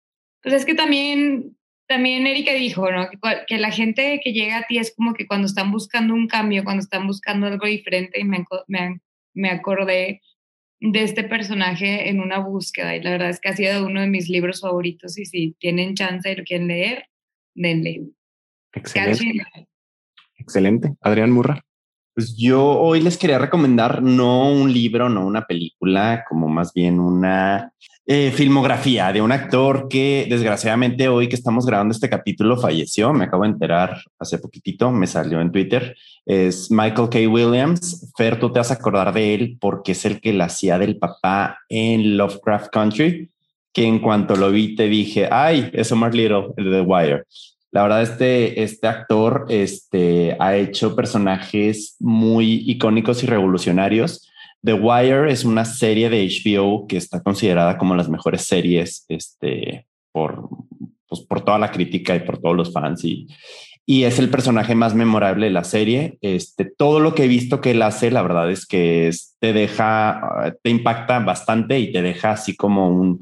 [0.42, 1.58] Pues es que también,
[1.88, 3.08] también Erika dijo, ¿no?
[3.10, 6.28] Que, que, la gente que llega a ti es como que cuando están buscando un
[6.28, 9.00] cambio, cuando están buscando algo diferente y me, me,
[9.36, 10.22] me acordé
[10.80, 14.08] de este personaje en una búsqueda y la verdad es que ha sido uno de
[14.08, 17.08] mis libros favoritos y si tienen chance y lo quieren leer,
[17.56, 18.10] denle.
[18.74, 19.68] Excelente.
[20.38, 20.94] Excelente.
[21.02, 21.62] Adrián Murra.
[22.14, 26.98] Pues yo hoy les quería recomendar no un libro, no una película, como más bien
[26.98, 27.74] una
[28.06, 33.12] eh, filmografía de un actor que desgraciadamente hoy que estamos grabando este capítulo falleció.
[33.12, 35.94] Me acabo de enterar hace poquitito, me salió en Twitter.
[36.26, 37.28] Es Michael K.
[37.28, 38.14] Williams.
[38.16, 40.98] Fer, tú te vas a acordar de él porque es el que la hacía del
[40.98, 43.30] papá en Lovecraft Country
[43.76, 47.24] que en cuanto lo vi te dije, ay, es Omar Little, el de The Wire.
[47.74, 54.30] La verdad, este, este actor este, ha hecho personajes muy icónicos y revolucionarios.
[54.64, 59.86] The Wire es una serie de HBO que está considerada como las mejores series este,
[60.14, 60.48] por,
[61.10, 63.04] pues, por toda la crítica y por todos los fans.
[63.04, 63.28] Y,
[63.86, 66.18] y es el personaje más memorable de la serie.
[66.22, 70.56] Este, todo lo que he visto que él hace, la verdad es que te deja,
[70.64, 73.20] te impacta bastante y te deja así como un,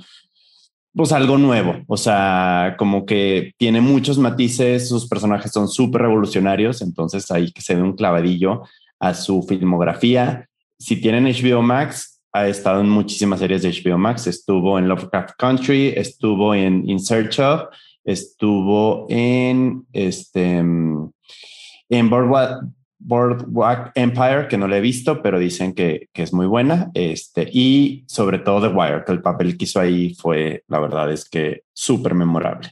[0.95, 6.81] pues algo nuevo, o sea, como que tiene muchos matices, sus personajes son súper revolucionarios,
[6.81, 8.63] entonces ahí que se dé un clavadillo
[8.99, 10.47] a su filmografía.
[10.77, 15.31] Si tienen HBO Max, ha estado en muchísimas series de HBO Max, estuvo en Lovecraft
[15.37, 17.63] Country, estuvo en In Search of,
[18.03, 22.65] estuvo en este en Boardwalk,
[23.05, 26.89] Boardwalk Empire, que no la he visto, pero dicen que, que, es muy buena.
[26.93, 31.11] Este, y sobre todo The Wire, que el papel que hizo ahí fue, la verdad
[31.11, 32.69] es que súper memorable.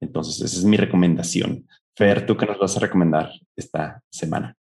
[0.00, 1.66] Entonces, esa es mi recomendación.
[1.96, 4.56] Fer, ¿tú qué nos vas a recomendar esta semana?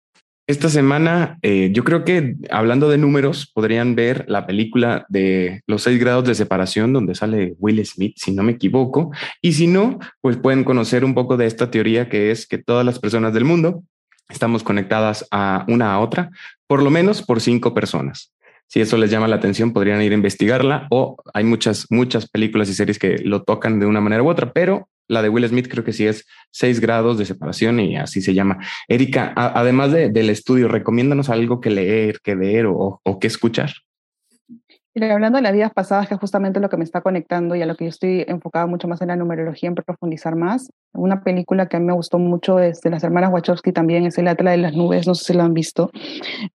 [0.48, 5.84] Esta semana, eh, yo creo que hablando de números, podrían ver la película de los
[5.84, 9.12] seis grados de separación, donde sale Will Smith, si no me equivoco.
[9.42, 12.86] Y si no, pues pueden conocer un poco de esta teoría que es que todas
[12.86, 13.84] las personas del mundo
[14.32, 16.32] estamos conectadas a una a otra,
[16.68, 18.34] por lo menos por cinco personas.
[18.68, 22.70] Si eso les llama la atención, podrían ir a investigarla o hay muchas, muchas películas
[22.70, 25.68] y series que lo tocan de una manera u otra, pero la de Will Smith
[25.70, 28.60] creo que sí es seis grados de separación y así se llama.
[28.88, 33.74] Erika, además del estudio, recomiéndanos algo que leer, que ver o, o que escuchar.
[34.94, 37.62] Y hablando de las vidas pasadas, que es justamente lo que me está conectando y
[37.62, 40.70] a lo que yo estoy enfocada mucho más en la numerología, en profundizar más.
[40.94, 44.18] Una película que a mí me gustó mucho es de las hermanas Wachowski también, es
[44.18, 45.92] El Atlas de las Nubes, no sé si lo han visto.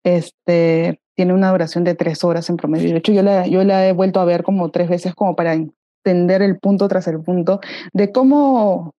[0.04, 2.90] Este, tiene una duración de tres horas en promedio.
[2.90, 5.54] De hecho, yo la, yo la he vuelto a ver como tres veces como para
[5.54, 7.60] entender el punto tras el punto
[7.94, 8.92] de cómo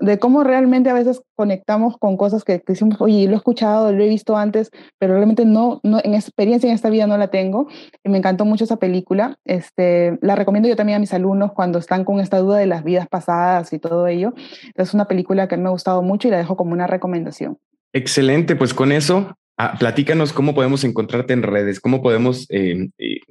[0.00, 4.02] de cómo realmente a veces conectamos con cosas que, decimos, oye, lo he escuchado, lo
[4.02, 7.68] he visto antes, pero realmente no, no, en experiencia en esta vida no la tengo.
[8.04, 9.38] Y me encantó mucho esa película.
[9.44, 12.84] Este, la recomiendo yo también a mis alumnos cuando están con esta duda de las
[12.84, 14.34] vidas pasadas y todo ello.
[14.74, 17.58] Es una película que me ha gustado mucho y la dejo como una recomendación.
[17.92, 22.90] Excelente, pues con eso Ah, platícanos cómo podemos encontrarte en redes, cómo podemos eh,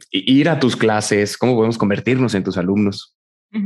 [0.10, 3.16] ir a tus clases, cómo podemos convertirnos en tus alumnos.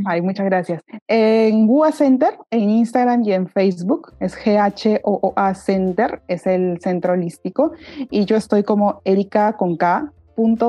[0.06, 0.82] Ay, muchas gracias.
[1.07, 7.72] En GUA Center, en Instagram y en Facebook, es G-H-O-O-A Center, es el centro holístico.
[8.10, 10.11] Y yo estoy como Erika con K,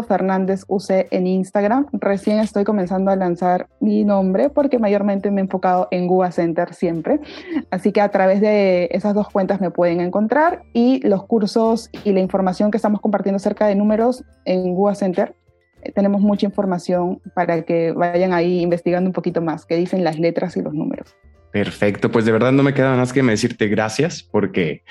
[0.07, 1.87] Fernández UC en Instagram.
[1.93, 6.75] Recién estoy comenzando a lanzar mi nombre porque mayormente me he enfocado en Gua Center
[6.75, 7.21] siempre.
[7.71, 12.13] Así que a través de esas dos cuentas me pueden encontrar y los cursos y
[12.13, 15.37] la información que estamos compartiendo acerca de números en Gua Center.
[15.83, 20.19] Eh, tenemos mucha información para que vayan ahí investigando un poquito más, qué dicen las
[20.19, 21.15] letras y los números.
[21.53, 24.83] Perfecto, pues de verdad no me queda más que decirte gracias porque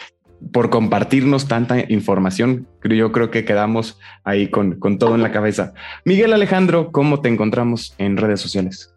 [0.51, 2.67] por compartirnos tanta información.
[2.83, 5.73] Yo creo que quedamos ahí con, con todo en la cabeza.
[6.05, 8.93] Miguel Alejandro, ¿cómo te encontramos en redes sociales?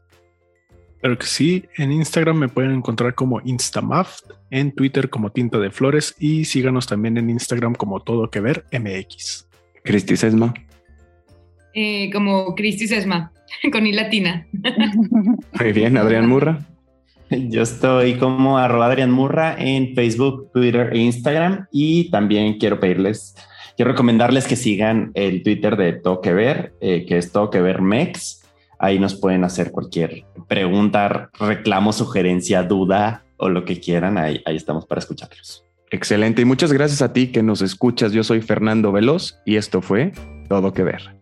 [1.00, 5.72] Claro que sí, en Instagram me pueden encontrar como Instamaft, en Twitter como Tinta de
[5.72, 9.48] Flores y síganos también en Instagram como Todo Que Ver MX.
[9.82, 10.54] Cristi Sesma.
[11.74, 13.32] Eh, como Cristi Sesma,
[13.72, 14.46] con I latina.
[15.60, 16.66] Muy bien, Adrián Murra.
[17.30, 21.66] Yo estoy como arroba Adrián Murra en Facebook, Twitter e Instagram.
[21.72, 23.34] Y también quiero pedirles,
[23.76, 28.42] quiero recomendarles que sigan el Twitter de Toque Ver, eh, que es Toque Ver Mex.
[28.78, 34.18] Ahí nos pueden hacer cualquier pregunta, reclamo, sugerencia, duda o lo que quieran.
[34.18, 35.64] Ahí, ahí estamos para escucharlos.
[35.90, 36.42] Excelente.
[36.42, 38.12] Y muchas gracias a ti que nos escuchas.
[38.12, 40.12] Yo soy Fernando Veloz y esto fue
[40.48, 41.21] Todo Que Ver.